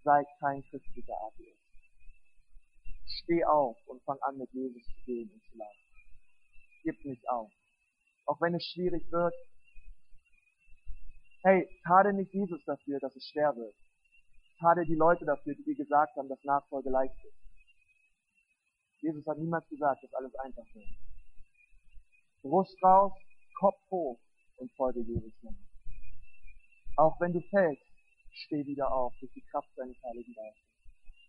Sei 0.02 0.24
kein 0.40 0.64
christlicher 0.64 1.14
Atheist. 1.28 1.62
Steh 3.22 3.44
auf 3.44 3.76
und 3.86 4.02
fang 4.02 4.18
an, 4.22 4.36
mit 4.36 4.52
Jesus 4.52 4.82
zu 4.82 5.04
gehen 5.06 5.30
und 5.30 5.42
zu 5.44 5.56
laufen. 5.56 5.84
Gib 6.82 7.04
nicht 7.04 7.28
auf. 7.28 7.50
Auch 8.26 8.40
wenn 8.40 8.54
es 8.54 8.64
schwierig 8.64 9.10
wird. 9.10 9.34
Hey, 11.42 11.68
tade 11.86 12.12
nicht 12.12 12.32
Jesus 12.32 12.62
dafür, 12.64 12.98
dass 13.00 13.14
es 13.16 13.28
schwer 13.28 13.54
wird. 13.54 13.74
Tade 14.58 14.84
die 14.86 14.94
Leute 14.94 15.24
dafür, 15.24 15.54
die 15.54 15.64
dir 15.64 15.76
gesagt 15.76 16.16
haben, 16.16 16.28
dass 16.28 16.42
Nachfolge 16.44 16.90
leicht 16.90 17.14
ist. 17.24 17.36
Jesus 19.00 19.26
hat 19.26 19.38
niemals 19.38 19.68
gesagt, 19.68 20.02
dass 20.02 20.14
alles 20.14 20.34
einfach 20.36 20.64
wird. 20.72 20.88
Brust 22.42 22.82
raus, 22.82 23.12
Kopf 23.58 23.78
hoch 23.90 24.18
und 24.56 24.72
folge 24.72 25.00
Jesus 25.00 25.32
nach. 25.42 25.52
Auch 26.96 27.20
wenn 27.20 27.32
du 27.32 27.40
fällst, 27.50 27.82
steh 28.32 28.64
wieder 28.64 28.90
auf 28.90 29.12
durch 29.20 29.32
die 29.32 29.44
Kraft 29.50 29.68
deines 29.76 29.96
Heiligen 30.02 30.32
Geistes. 30.34 30.64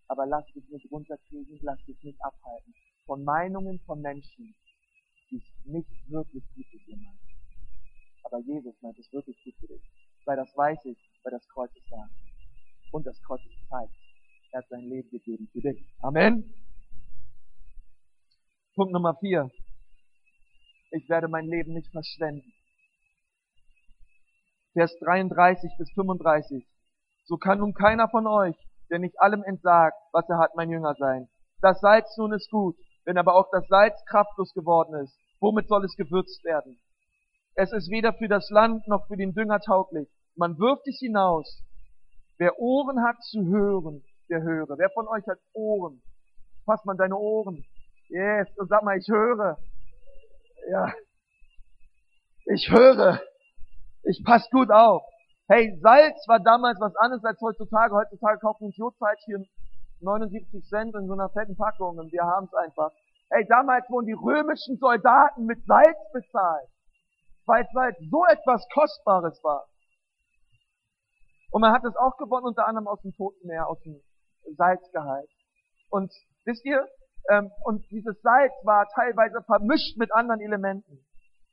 Aber 0.07 0.25
lass 0.25 0.45
dich 0.53 0.69
nicht 0.69 0.89
runterkriegen, 0.91 1.59
lass 1.61 1.83
dich 1.85 2.01
nicht 2.03 2.23
abhalten 2.23 2.73
von 3.05 3.23
Meinungen 3.23 3.79
von 3.85 4.01
Menschen, 4.01 4.55
es 5.37 5.65
nicht 5.65 6.09
wirklich 6.09 6.43
gut 6.55 6.65
mit 6.73 6.87
dir 6.87 6.97
meinen. 6.97 7.19
Aber 8.23 8.39
Jesus 8.39 8.75
meint 8.81 8.97
es 8.97 9.11
wirklich 9.13 9.37
gut 9.43 9.53
für 9.59 9.67
dich. 9.67 9.83
Weil 10.25 10.37
das 10.37 10.55
weiß 10.55 10.85
ich, 10.85 10.97
weil 11.23 11.31
das 11.31 11.47
Kreuz 11.49 11.71
es 11.75 11.89
sagt. 11.89 12.11
Und 12.91 13.05
das 13.05 13.21
Kreuz 13.23 13.41
es 13.45 13.69
zeigt. 13.69 13.93
Er 14.51 14.59
hat 14.59 14.69
sein 14.69 14.81
Leben 14.81 15.09
gegeben 15.09 15.47
für 15.51 15.61
dich. 15.61 15.85
Amen. 16.01 16.53
Punkt 18.75 18.93
Nummer 18.93 19.15
vier. 19.15 19.51
Ich 20.91 21.07
werde 21.09 21.27
mein 21.27 21.45
Leben 21.45 21.73
nicht 21.73 21.91
verschwenden. 21.91 22.53
Vers 24.73 24.97
33 24.99 25.71
bis 25.77 25.91
35. 25.93 26.65
So 27.25 27.37
kann 27.37 27.59
nun 27.59 27.73
keiner 27.73 28.09
von 28.09 28.27
euch, 28.27 28.55
der 28.89 28.99
nicht 28.99 29.19
allem 29.19 29.43
entsagt, 29.43 29.97
was 30.11 30.27
er 30.29 30.37
hat, 30.37 30.55
mein 30.55 30.69
Jünger 30.69 30.95
sein. 30.95 31.27
Das 31.61 31.79
Salz 31.79 32.15
nun 32.17 32.33
ist 32.33 32.49
gut, 32.51 32.75
wenn 33.05 33.17
aber 33.17 33.35
auch 33.35 33.49
das 33.51 33.67
Salz 33.67 34.03
kraftlos 34.05 34.53
geworden 34.53 34.95
ist, 35.03 35.17
womit 35.39 35.67
soll 35.67 35.85
es 35.85 35.95
gewürzt 35.95 36.43
werden? 36.43 36.79
Es 37.55 37.71
ist 37.71 37.89
weder 37.89 38.13
für 38.13 38.27
das 38.27 38.49
Land 38.49 38.87
noch 38.87 39.07
für 39.07 39.17
den 39.17 39.33
Dünger 39.33 39.59
tauglich. 39.59 40.09
Man 40.35 40.57
wirft 40.59 40.87
es 40.87 40.99
hinaus. 40.99 41.61
Wer 42.37 42.59
Ohren 42.59 43.01
hat 43.01 43.21
zu 43.23 43.45
hören, 43.45 44.03
der 44.29 44.41
höre. 44.41 44.77
Wer 44.77 44.89
von 44.89 45.07
euch 45.07 45.25
hat 45.27 45.39
Ohren? 45.53 46.01
Fass 46.65 46.83
mal 46.83 46.97
deine 46.97 47.15
Ohren. 47.17 47.63
Yes, 48.09 48.47
und 48.57 48.67
sag 48.67 48.83
mal, 48.83 48.97
ich 48.97 49.07
höre. 49.07 49.57
Ja. 50.69 50.93
Ich 52.45 52.69
höre. 52.69 53.21
Ich 54.03 54.21
pass 54.23 54.49
gut 54.49 54.69
auf. 54.69 55.03
Hey, 55.47 55.77
Salz 55.81 56.27
war 56.27 56.39
damals 56.39 56.79
was 56.79 56.95
anderes 56.97 57.23
als 57.23 57.39
heutzutage. 57.39 57.95
Heutzutage 57.95 58.39
kaufen 58.39 58.61
wir 58.61 58.67
uns 58.67 58.77
Jodsalz 58.77 59.19
hier 59.25 59.43
79 60.01 60.63
Cent 60.65 60.95
in 60.95 61.07
so 61.07 61.13
einer 61.13 61.29
fetten 61.29 61.55
Packung 61.55 61.97
und 61.97 62.11
wir 62.11 62.23
haben 62.23 62.45
es 62.45 62.53
einfach. 62.53 62.91
Hey, 63.29 63.45
damals 63.47 63.89
wurden 63.89 64.05
die 64.05 64.13
römischen 64.13 64.77
Soldaten 64.77 65.45
mit 65.45 65.65
Salz 65.65 65.97
bezahlt, 66.13 66.69
weil 67.45 67.67
Salz 67.73 67.97
so 68.09 68.23
etwas 68.25 68.67
Kostbares 68.73 69.43
war. 69.43 69.67
Und 71.51 71.61
man 71.61 71.73
hat 71.73 71.83
es 71.85 71.95
auch 71.95 72.17
gewonnen, 72.17 72.45
unter 72.45 72.67
anderem 72.67 72.87
aus 72.87 73.01
dem 73.01 73.13
Toten 73.13 73.47
Meer, 73.47 73.67
aus 73.67 73.81
dem 73.81 74.01
Salzgehalt. 74.55 75.29
Und 75.89 76.13
wisst 76.43 76.65
ihr, 76.65 76.87
ähm, 77.31 77.51
und 77.63 77.89
dieses 77.89 78.21
Salz 78.21 78.53
war 78.63 78.87
teilweise 78.93 79.41
vermischt 79.43 79.97
mit 79.97 80.13
anderen 80.13 80.41
Elementen. 80.41 81.05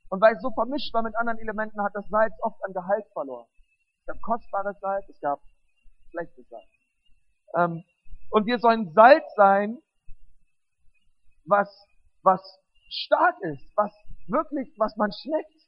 Und 0.09 0.21
weil 0.21 0.35
es 0.35 0.41
so 0.41 0.51
vermischt 0.51 0.93
war 0.93 1.01
mit 1.01 1.15
anderen 1.17 1.39
Elementen, 1.39 1.81
hat 1.81 1.95
das 1.95 2.07
Salz 2.09 2.33
oft 2.41 2.63
an 2.63 2.73
Gehalt 2.73 3.05
verloren. 3.13 3.47
Es 4.01 4.05
gab 4.07 4.21
kostbares 4.21 4.79
Salz, 4.79 5.09
es 5.09 5.19
gab 5.21 5.39
schlechtes 6.11 6.47
Salz. 6.49 6.69
Ähm, 7.55 7.83
und 8.29 8.45
wir 8.45 8.59
sollen 8.59 8.91
Salz 8.93 9.25
sein, 9.35 9.79
was, 11.45 11.69
was 12.23 12.41
stark 12.89 13.35
ist, 13.41 13.65
was 13.75 13.91
wirklich, 14.27 14.73
was 14.77 14.95
man 14.97 15.11
schmeckt. 15.11 15.63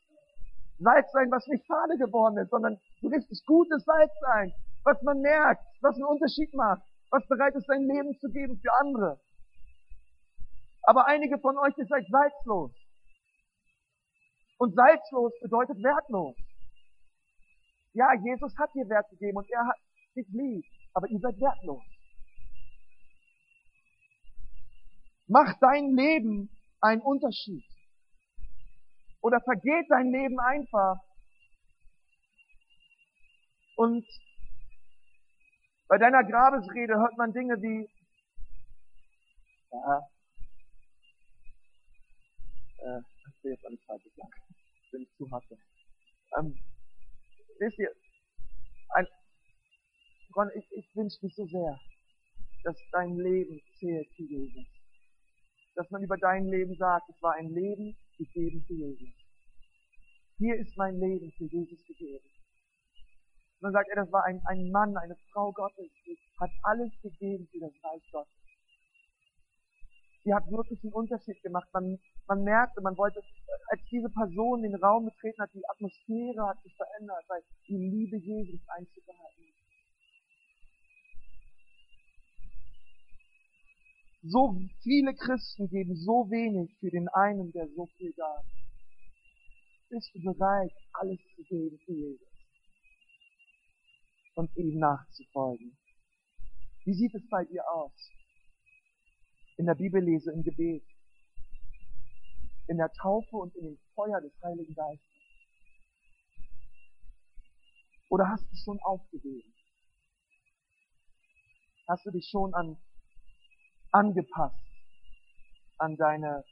Salz 0.80 1.11
sein, 1.13 1.32
was 1.32 1.47
nicht 1.47 1.65
fade 1.67 1.97
geworden 1.97 2.38
ist, 2.38 2.49
sondern 2.49 2.78
so 3.01 3.07
richtig 3.07 3.43
gutes 3.45 3.84
Salz 3.86 4.11
sein, 4.21 4.53
was 4.84 5.01
man 5.03 5.21
merkt, 5.21 5.63
was 5.82 5.95
einen 5.95 6.05
Unterschied 6.05 6.53
macht, 6.53 6.82
was 7.11 7.26
bereit 7.28 7.55
ist, 7.55 7.65
sein 7.67 7.84
Leben 7.84 8.17
zu 8.19 8.28
geben 8.30 8.59
für 8.59 8.73
andere. 8.80 9.19
Aber 10.84 11.07
einige 11.07 11.39
von 11.39 11.57
euch, 11.57 11.78
ihr 11.78 11.88
seid 11.88 12.05
salzlos. 12.09 12.71
Und 14.57 14.76
salzlos 14.76 15.34
bedeutet 15.41 15.78
wertlos. 15.84 16.36
Ja, 17.93 18.13
Jesus 18.13 18.53
hat 18.57 18.73
dir 18.73 18.88
Wert 18.89 19.09
gegeben 19.09 19.38
und 19.38 19.49
er 19.49 19.65
hat 19.65 19.78
dich 20.15 20.28
lieb, 20.30 20.65
aber 20.93 21.07
ihr 21.07 21.19
seid 21.19 21.39
wertlos. 21.39 21.84
Macht 25.28 25.57
dein 25.61 25.95
Leben 25.95 26.49
einen 26.82 27.01
Unterschied. 27.01 27.63
Oder 29.21 29.41
vergeht 29.41 29.86
dein 29.89 30.11
Leben 30.11 30.39
einfach. 30.39 30.97
Und 33.76 34.05
bei 35.88 35.97
deiner 35.97 36.23
Grabesrede 36.23 36.95
hört 36.95 37.17
man 37.17 37.34
Dinge 37.34 37.61
wie, 37.61 37.89
ja, 39.71 39.99
äh, 42.80 42.99
ich 42.99 43.43
will 43.43 43.51
jetzt 43.51 43.65
alles 43.65 43.84
falsch 43.86 44.03
sagen. 44.15 44.32
Bin 44.91 45.01
ich 45.01 45.17
zu 45.17 45.30
hart. 45.32 45.43
Ähm, 46.38 46.57
wisst 47.59 47.80
ihr, 47.80 47.91
ein, 48.89 49.07
Ron, 50.36 50.49
ich, 50.55 50.71
ich 50.71 50.95
wünsche 50.95 51.17
mich 51.26 51.36
so 51.36 51.45
sehr, 51.47 51.80
dass 52.63 52.78
dein 52.91 53.17
Leben 53.17 53.61
zählt 53.80 54.07
für 54.15 54.23
Jesus. 54.23 54.74
Dass 55.76 55.89
man 55.91 56.03
über 56.03 56.17
dein 56.17 56.45
Leben 56.47 56.76
sagt, 56.76 57.09
es 57.09 57.21
war 57.21 57.34
ein 57.34 57.49
Leben 57.49 57.95
gegeben 58.17 58.63
für 58.65 58.73
Jesus. 58.73 59.09
Hier 60.38 60.55
ist 60.55 60.76
mein 60.78 60.97
Leben 60.99 61.32
für 61.38 61.45
Jesus 61.45 61.86
gegeben. 61.86 62.26
Man 63.61 63.71
sagt 63.71 63.89
er, 63.89 63.95
das 64.03 64.11
war 64.11 64.23
ein, 64.26 64.41
ein 64.45 64.69
Mann, 64.71 64.95
eine 64.97 65.15
Frau 65.32 65.51
Gottes, 65.51 65.89
die 66.05 66.17
hat 66.39 66.51
alles 66.63 66.91
gegeben 67.01 67.47
für 67.51 67.59
das 67.59 67.73
Reich 67.84 68.03
Gottes. 68.11 68.34
Die 70.26 70.34
hat 70.34 70.49
wirklich 70.49 70.84
einen 70.84 70.93
Unterschied 70.93 71.41
gemacht. 71.41 71.67
Man, 71.73 71.97
man 72.28 72.43
merkte, 72.43 72.82
man 72.82 72.97
wollte, 72.97 73.21
als 73.67 73.82
diese 73.89 74.09
Person 74.09 74.61
den 74.61 74.76
Raum 74.76 75.05
betreten 75.05 75.41
hat, 75.41 75.53
die 75.53 75.67
Atmosphäre 75.69 76.47
hat 76.47 76.61
sich 76.63 76.76
verändert, 76.76 77.23
weil 77.28 77.41
die 77.67 77.78
Liebe 77.78 78.17
Jesus 78.17 78.61
einzubehalten 78.67 79.43
ist. 79.43 79.64
So 84.28 84.59
viele 84.82 85.13
Christen 85.13 85.69
geben 85.69 85.95
so 85.95 86.28
wenig 86.32 86.76
für 86.80 86.89
den 86.89 87.07
einen, 87.09 87.51
der 87.51 87.67
so 87.76 87.86
viel 87.97 88.11
gab. 88.13 88.43
Bist 89.89 90.09
du 90.15 90.21
bereit, 90.23 90.71
alles 90.93 91.19
zu 91.36 91.43
geben 91.43 91.78
für 91.86 91.93
Jesus? 91.93 92.28
Und 94.34 94.49
ihm 94.57 94.80
nachzufolgen? 94.80 95.78
Wie 96.86 96.93
sieht 96.95 97.13
es 97.13 97.30
bei 97.30 97.45
dir 97.45 97.63
aus? 97.69 98.11
In 99.57 99.67
der 99.67 99.76
Bibel 99.76 100.03
lese, 100.03 100.32
im 100.32 100.41
Gebet, 100.41 100.84
in 102.67 102.78
der 102.78 102.91
Taufe 102.93 103.36
und 103.38 103.55
in 103.55 103.65
dem 103.65 103.80
Feuer 103.93 104.19
des 104.21 104.34
Heiligen 104.41 104.73
Geistes? 104.73 105.07
Oder 108.09 108.28
hast 108.28 108.43
du 108.51 108.55
schon 108.55 108.80
aufgegeben? 108.80 109.53
Hast 111.88 112.07
du 112.07 112.11
dich 112.11 112.28
schon 112.28 112.51
an, 112.55 112.76
angepasst 113.95 114.59
an 115.77 115.95
deine 115.95 116.43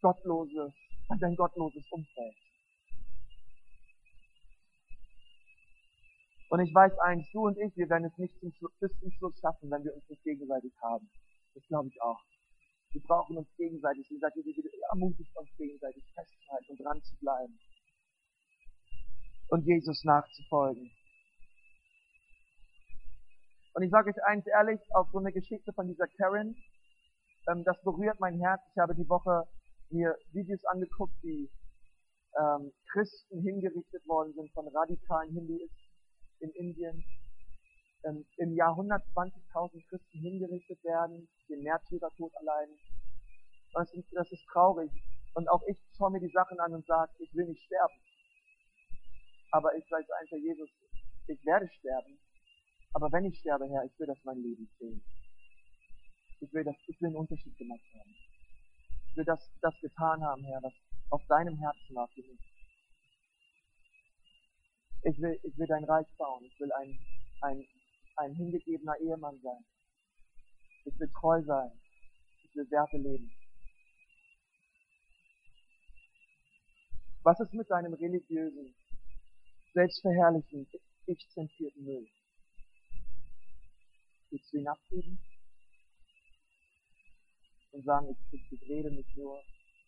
gottlose, 0.00 0.72
an 1.08 1.18
dein 1.18 1.36
gottloses 1.36 1.84
Umfeld? 1.90 2.36
Und 6.50 6.60
ich 6.60 6.74
weiß 6.74 6.98
eins, 7.00 7.26
du 7.32 7.46
und 7.46 7.58
ich, 7.58 7.76
wir 7.76 7.90
werden 7.90 8.06
es 8.06 8.16
nicht 8.16 8.34
zum 8.40 8.50
bis 8.80 8.98
zum 8.98 9.10
Schluss 9.12 9.38
schaffen, 9.38 9.70
wenn 9.70 9.84
wir 9.84 9.94
uns 9.94 10.08
nicht 10.08 10.24
gegenseitig 10.24 10.72
haben. 10.80 11.10
Das 11.54 11.62
glaube 11.66 11.88
ich 11.88 12.00
auch. 12.00 12.20
Wir 12.92 13.02
brauchen 13.02 13.36
uns 13.36 13.48
gegenseitig. 13.56 14.08
Wie 14.08 14.14
gesagt, 14.14 14.34
wir 14.36 14.44
ermutigt 14.90 15.36
uns 15.36 15.50
gegenseitig 15.58 16.02
festzuhalten 16.14 16.70
und 16.70 16.80
dran 16.80 17.02
zu 17.02 17.14
bleiben. 17.18 17.58
Und 19.50 19.66
Jesus 19.66 20.02
nachzufolgen. 20.04 20.90
Und 23.74 23.82
ich 23.82 23.90
sage 23.90 24.10
euch 24.10 24.24
eins 24.24 24.46
ehrlich, 24.46 24.80
auf 24.94 25.08
so 25.12 25.18
eine 25.18 25.32
Geschichte 25.32 25.72
von 25.72 25.86
dieser 25.86 26.06
Karen, 26.06 26.56
ähm, 27.48 27.64
das 27.64 27.80
berührt 27.82 28.20
mein 28.20 28.38
Herz. 28.40 28.60
Ich 28.72 28.78
habe 28.78 28.94
die 28.94 29.08
Woche 29.08 29.44
mir 29.90 30.16
Videos 30.32 30.64
angeguckt, 30.66 31.14
wie 31.22 31.50
ähm, 32.38 32.72
Christen 32.92 33.40
hingerichtet 33.40 34.06
worden 34.06 34.32
sind 34.34 34.52
von 34.52 34.68
radikalen 34.68 35.32
Hinduisten 35.32 35.88
in 36.40 36.50
Indien. 36.50 37.04
Ähm, 38.04 38.24
Im 38.36 38.54
Jahr 38.54 38.76
120.000 38.78 39.82
Christen 39.88 40.18
hingerichtet 40.20 40.82
werden, 40.84 41.28
den 41.48 41.62
Märtyrertod 41.62 42.32
allein. 42.36 42.68
Das 43.74 43.92
ist, 43.92 44.08
das 44.12 44.30
ist 44.30 44.44
traurig. 44.52 44.90
Und 45.34 45.48
auch 45.48 45.62
ich 45.66 45.78
schaue 45.96 46.10
mir 46.10 46.20
die 46.20 46.32
Sachen 46.32 46.58
an 46.60 46.74
und 46.74 46.86
sage, 46.86 47.12
ich 47.18 47.34
will 47.34 47.46
nicht 47.46 47.62
sterben. 47.64 47.94
Aber 49.50 49.74
ich 49.76 49.84
sage 49.88 50.06
einfach, 50.20 50.36
Jesus, 50.36 50.70
ich 51.26 51.44
werde 51.44 51.68
sterben. 51.78 52.18
Aber 52.92 53.12
wenn 53.12 53.24
ich 53.26 53.38
sterbe, 53.38 53.66
Herr, 53.68 53.84
ich 53.84 53.98
will, 53.98 54.06
dass 54.06 54.22
mein 54.24 54.38
Leben 54.38 54.68
zählt. 54.78 55.02
Ich 56.40 56.52
will, 56.52 56.64
das, 56.64 56.76
ich 56.86 57.00
will 57.00 57.08
einen 57.08 57.16
Unterschied 57.16 57.56
gemacht 57.56 57.84
haben. 57.98 58.14
Ich 59.10 59.16
will 59.16 59.24
das, 59.24 59.50
das 59.60 59.74
getan 59.80 60.22
haben, 60.22 60.44
Herr, 60.44 60.62
was 60.62 60.72
auf 61.10 61.22
deinem 61.28 61.56
Herzen 61.58 61.94
war 61.94 62.08
für 62.08 62.22
mich. 62.22 62.40
Ich 65.02 65.20
will, 65.20 65.38
ich 65.42 65.56
will 65.58 65.66
dein 65.66 65.84
Reich 65.84 66.06
bauen. 66.16 66.44
Ich 66.44 66.58
will 66.60 66.72
ein, 66.72 66.98
ein, 67.42 67.64
ein 68.16 68.34
hingegebener 68.34 68.98
Ehemann 69.00 69.40
sein. 69.42 69.64
Ich 70.84 70.98
will 70.98 71.10
treu 71.20 71.42
sein. 71.42 71.70
Ich 72.44 72.54
will 72.56 72.70
Werte 72.70 72.96
leben. 72.96 73.30
Was 77.22 77.38
ist 77.40 77.52
mit 77.52 77.70
deinem 77.70 77.92
religiösen, 77.94 78.74
selbstverherrlichen, 79.74 80.66
ich-zentrierten 81.06 81.84
Müll? 81.84 82.08
Willst 84.30 84.52
du 84.52 84.58
ihn 84.58 84.68
abgeben? 84.68 85.18
Und 87.72 87.84
sagen, 87.84 88.08
ich, 88.32 88.40
ich 88.50 88.68
rede 88.68 88.90
mich 88.90 89.06
nur 89.16 89.42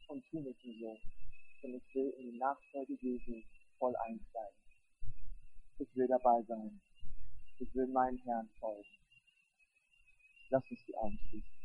und 0.09 0.25
tu 0.31 0.41
mich 0.41 0.57
nur 0.65 0.75
so. 0.79 0.99
Denn 1.63 1.75
ich 1.75 1.95
will 1.95 2.11
in 2.19 2.33
die 2.33 2.39
Nachfolge 2.39 2.95
Jesu 3.01 3.43
voll 3.79 3.95
einsteigen. 3.97 4.59
Ich 5.79 5.89
will 5.97 6.07
dabei 6.07 6.43
sein. 6.47 6.81
Ich 7.59 7.75
will 7.75 7.87
meinen 7.89 8.19
Herrn 8.19 8.49
folgen. 8.59 8.89
Lass 10.51 10.63
uns 10.71 10.81
die 10.87 10.97
Augen 10.97 11.19
schließen. 11.29 11.61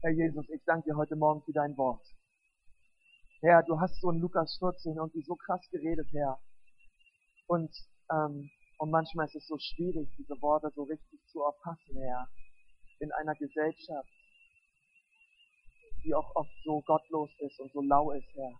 Herr 0.00 0.12
Jesus, 0.12 0.48
ich 0.48 0.62
danke 0.64 0.90
dir 0.90 0.96
heute 0.96 1.16
Morgen 1.16 1.42
für 1.42 1.52
dein 1.52 1.76
Wort. 1.76 2.00
Herr, 3.40 3.62
du 3.62 3.78
hast 3.78 4.00
so 4.00 4.10
in 4.10 4.18
Lukas 4.18 4.56
14 4.58 4.96
irgendwie 4.96 5.22
so 5.22 5.36
krass 5.36 5.60
geredet, 5.70 6.08
Herr. 6.12 6.40
Und, 7.46 7.70
ähm, 8.10 8.50
und 8.78 8.90
manchmal 8.90 9.26
ist 9.26 9.36
es 9.36 9.46
so 9.46 9.56
schwierig, 9.58 10.08
diese 10.18 10.40
Worte 10.42 10.72
so 10.74 10.82
richtig 10.82 11.20
zu 11.26 11.42
erfassen, 11.42 11.96
Herr. 12.00 12.28
In 12.98 13.12
einer 13.12 13.34
Gesellschaft, 13.36 14.08
die 16.04 16.14
auch 16.14 16.34
oft 16.34 16.50
so 16.64 16.80
gottlos 16.82 17.30
ist 17.38 17.60
und 17.60 17.72
so 17.72 17.80
lau 17.80 18.10
ist, 18.10 18.26
Herr. 18.34 18.58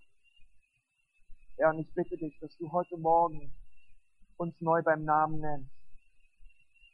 Herr, 1.57 1.70
und 1.70 1.81
ich 1.81 1.93
bitte 1.95 2.16
dich, 2.16 2.39
dass 2.39 2.57
du 2.59 2.70
heute 2.70 2.97
Morgen 2.99 3.53
uns 4.37 4.55
neu 4.61 4.81
beim 4.83 5.05
Namen 5.05 5.41
nennst. 5.41 5.72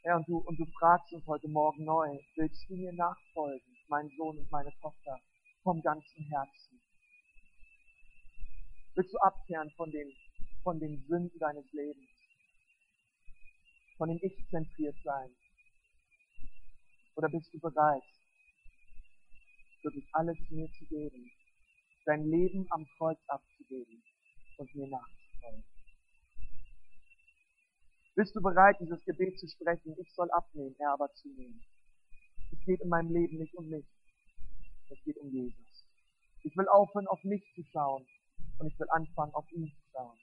Herr, 0.01 0.17
und 0.17 0.27
du, 0.27 0.37
und 0.39 0.57
du 0.57 0.65
fragst 0.79 1.13
uns 1.13 1.25
heute 1.27 1.47
Morgen 1.49 1.85
neu, 1.85 2.17
willst 2.35 2.67
du 2.67 2.75
mir 2.75 2.93
nachfolgen? 2.93 3.75
mein 3.87 4.09
Sohn 4.17 4.39
und 4.39 4.49
meine 4.49 4.73
Tochter, 4.81 5.19
vom 5.61 5.79
ganzen 5.81 6.23
Herzen? 6.23 6.81
Willst 8.95 9.13
du 9.13 9.17
abkehren 9.17 9.69
von 9.71 9.91
den, 9.91 10.09
von 10.63 10.79
den 10.79 11.05
Sünden 11.09 11.37
deines 11.37 11.69
Lebens? 11.73 12.09
Von 13.97 14.07
dem 14.07 14.19
Ich 14.21 14.33
zentriert 14.49 14.95
sein? 15.03 15.35
Oder 17.15 17.27
bist 17.27 17.53
du 17.53 17.59
bereit, 17.59 18.03
wirklich 19.83 20.07
alles 20.13 20.37
mir 20.49 20.71
zu 20.79 20.85
geben, 20.85 21.29
dein 22.05 22.25
Leben 22.25 22.65
am 22.69 22.87
Kreuz 22.97 23.19
abzugeben 23.27 24.01
und 24.59 24.75
mir 24.75 24.87
nachzufolgen? 24.87 25.65
Bist 28.15 28.33
du 28.33 28.41
bereit, 28.41 28.77
dieses 28.79 29.03
Gebet 29.03 29.37
zu 29.37 29.47
sprechen? 29.49 29.93
Ich 29.99 30.13
soll 30.13 30.31
abnehmen, 30.31 30.73
er 30.79 30.93
aber 30.93 31.13
zunehmen. 31.15 31.61
Es 32.53 32.65
geht 32.65 32.79
in 32.79 32.87
meinem 32.87 33.11
Leben 33.11 33.39
nicht 33.39 33.55
um 33.55 33.67
mich. 33.67 33.85
Es 34.89 35.03
geht 35.03 35.17
um 35.17 35.29
Jesus. 35.31 35.85
Ich 36.43 36.55
will 36.55 36.69
aufhören, 36.69 37.07
auf 37.07 37.21
mich 37.25 37.43
zu 37.55 37.63
schauen. 37.73 38.07
Und 38.59 38.67
ich 38.67 38.79
will 38.79 38.89
anfangen, 38.89 39.33
auf 39.33 39.49
ihn 39.51 39.67
zu 39.67 39.81
schauen. 39.91 40.17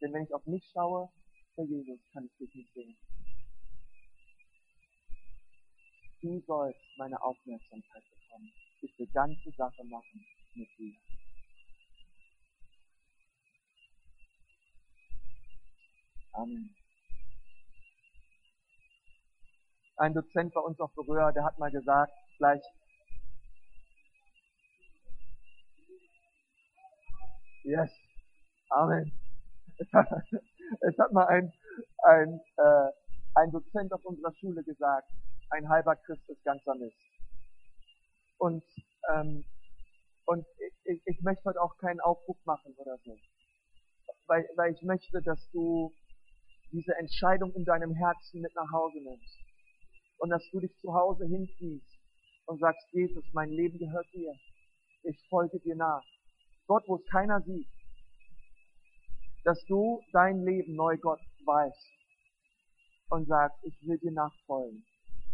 Denn 0.00 0.12
wenn 0.12 0.24
ich 0.24 0.34
auf 0.34 0.46
mich 0.46 0.64
schaue, 0.72 1.08
Herr 1.54 1.64
Jesus, 1.64 1.98
kann 2.12 2.24
ich 2.24 2.36
dich 2.38 2.54
nicht 2.54 2.72
sehen. 2.74 2.96
Du 6.22 6.40
sollst 6.46 6.80
meine 6.98 7.20
Aufmerksamkeit 7.22 8.02
bekommen. 8.10 8.52
Ich 8.82 8.98
will 8.98 9.08
ganze 9.08 9.50
Sache 9.52 9.84
machen 9.84 10.26
mit 10.54 10.68
dir. 10.78 10.94
Amen. 16.32 16.74
ein 19.96 20.14
Dozent 20.14 20.52
bei 20.52 20.60
uns 20.60 20.78
auf 20.80 20.92
Berührer, 20.94 21.32
der 21.32 21.44
hat 21.44 21.58
mal 21.58 21.70
gesagt, 21.70 22.12
gleich, 22.38 22.60
yes, 27.66 27.90
Amen. 28.70 29.12
Es 30.80 30.98
hat, 30.98 31.12
mal 31.12 31.26
ein, 31.26 31.52
ein, 32.02 32.40
äh, 32.56 32.90
ein 33.34 33.52
Dozent 33.52 33.92
auf 33.92 34.04
unserer 34.04 34.32
Schule 34.34 34.64
gesagt, 34.64 35.08
ein 35.50 35.68
halber 35.68 35.94
Christ 35.94 36.28
ist 36.28 36.42
ganzer 36.42 36.74
Mist. 36.74 36.96
Und, 38.38 38.64
ähm, 39.14 39.44
und 40.24 40.44
ich, 40.84 41.00
ich 41.04 41.20
möchte 41.22 41.44
heute 41.44 41.62
auch 41.62 41.76
keinen 41.78 42.00
Aufruf 42.00 42.36
machen 42.46 42.74
oder 42.78 42.98
so. 43.04 43.16
Weil, 44.26 44.48
weil 44.56 44.72
ich 44.72 44.82
möchte, 44.82 45.22
dass 45.22 45.38
du 45.52 45.92
diese 46.72 46.96
Entscheidung 46.96 47.52
in 47.54 47.64
deinem 47.64 47.94
Herzen 47.94 48.40
mit 48.40 48.54
nach 48.56 48.70
Hause 48.72 48.98
nimmst 48.98 49.38
und 50.18 50.30
dass 50.30 50.42
du 50.50 50.58
dich 50.58 50.76
zu 50.80 50.92
Hause 50.94 51.26
hinziehst 51.26 51.96
und 52.46 52.58
sagst, 52.58 52.88
Jesus, 52.90 53.24
mein 53.32 53.50
Leben 53.50 53.78
gehört 53.78 54.06
dir. 54.12 54.34
Ich 55.04 55.16
folge 55.28 55.60
dir 55.60 55.76
nach. 55.76 56.02
Dort, 56.68 56.86
wo 56.88 56.96
es 56.96 57.06
keiner 57.10 57.40
sieht. 57.42 57.68
Dass 59.44 59.64
du 59.66 60.02
dein 60.12 60.44
Leben 60.44 60.74
neu 60.74 60.96
Gott 60.98 61.20
weißt 61.44 61.96
und 63.10 63.28
sagst, 63.28 63.58
ich 63.62 63.74
will 63.82 63.98
dir 63.98 64.12
nachfolgen. 64.12 64.84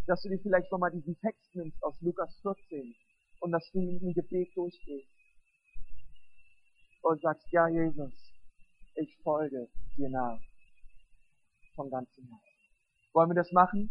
Dass 0.06 0.20
du 0.22 0.28
dir 0.28 0.38
vielleicht 0.40 0.70
nochmal 0.70 0.90
diesen 0.90 1.18
Text 1.20 1.54
nimmst 1.54 1.82
aus 1.82 1.94
Lukas 2.00 2.34
14 2.42 2.94
und 3.40 3.52
dass 3.52 3.70
du 3.72 3.80
mit 3.80 4.02
dem 4.02 4.12
Gebet 4.12 4.54
durchgehst 4.54 5.08
und 7.02 7.20
sagst, 7.22 7.46
ja 7.50 7.68
Jesus, 7.68 8.12
ich 8.94 9.16
folge 9.22 9.68
dir 9.96 10.08
nach. 10.08 10.38
Von 11.74 11.90
ganzem 11.90 12.24
Herzen. 12.24 12.52
Wollen 13.14 13.30
wir 13.30 13.34
das 13.34 13.50
machen? 13.52 13.90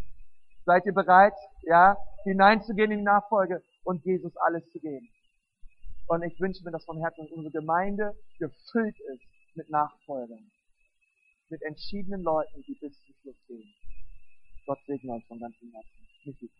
Seid 0.65 0.85
ihr 0.85 0.93
bereit, 0.93 1.33
ja, 1.63 1.97
hineinzugehen 2.23 2.91
in 2.91 2.99
die 2.99 3.03
Nachfolge 3.03 3.63
und 3.83 4.05
Jesus 4.05 4.35
alles 4.37 4.63
zu 4.71 4.79
geben? 4.79 5.09
Und 6.11 6.23
ich 6.23 6.37
wünsche 6.41 6.61
mir, 6.65 6.71
dass 6.71 6.83
von 6.83 6.97
Herzen 6.97 7.25
unsere 7.27 7.51
Gemeinde 7.51 8.13
gefüllt 8.37 8.99
ist 8.99 9.23
mit 9.55 9.69
Nachfolgern. 9.69 10.51
Mit 11.47 11.61
entschiedenen 11.61 12.21
Leuten, 12.21 12.61
die 12.67 12.73
bis 12.81 12.91
zum 13.05 13.15
Schluss 13.21 13.37
gehen. 13.47 13.73
Gott 14.65 14.79
segne 14.87 15.13
euch 15.13 15.25
von 15.27 15.39
ganzem 15.39 15.71
Herzen. 15.71 16.07
Nicht 16.25 16.41
die 16.41 16.51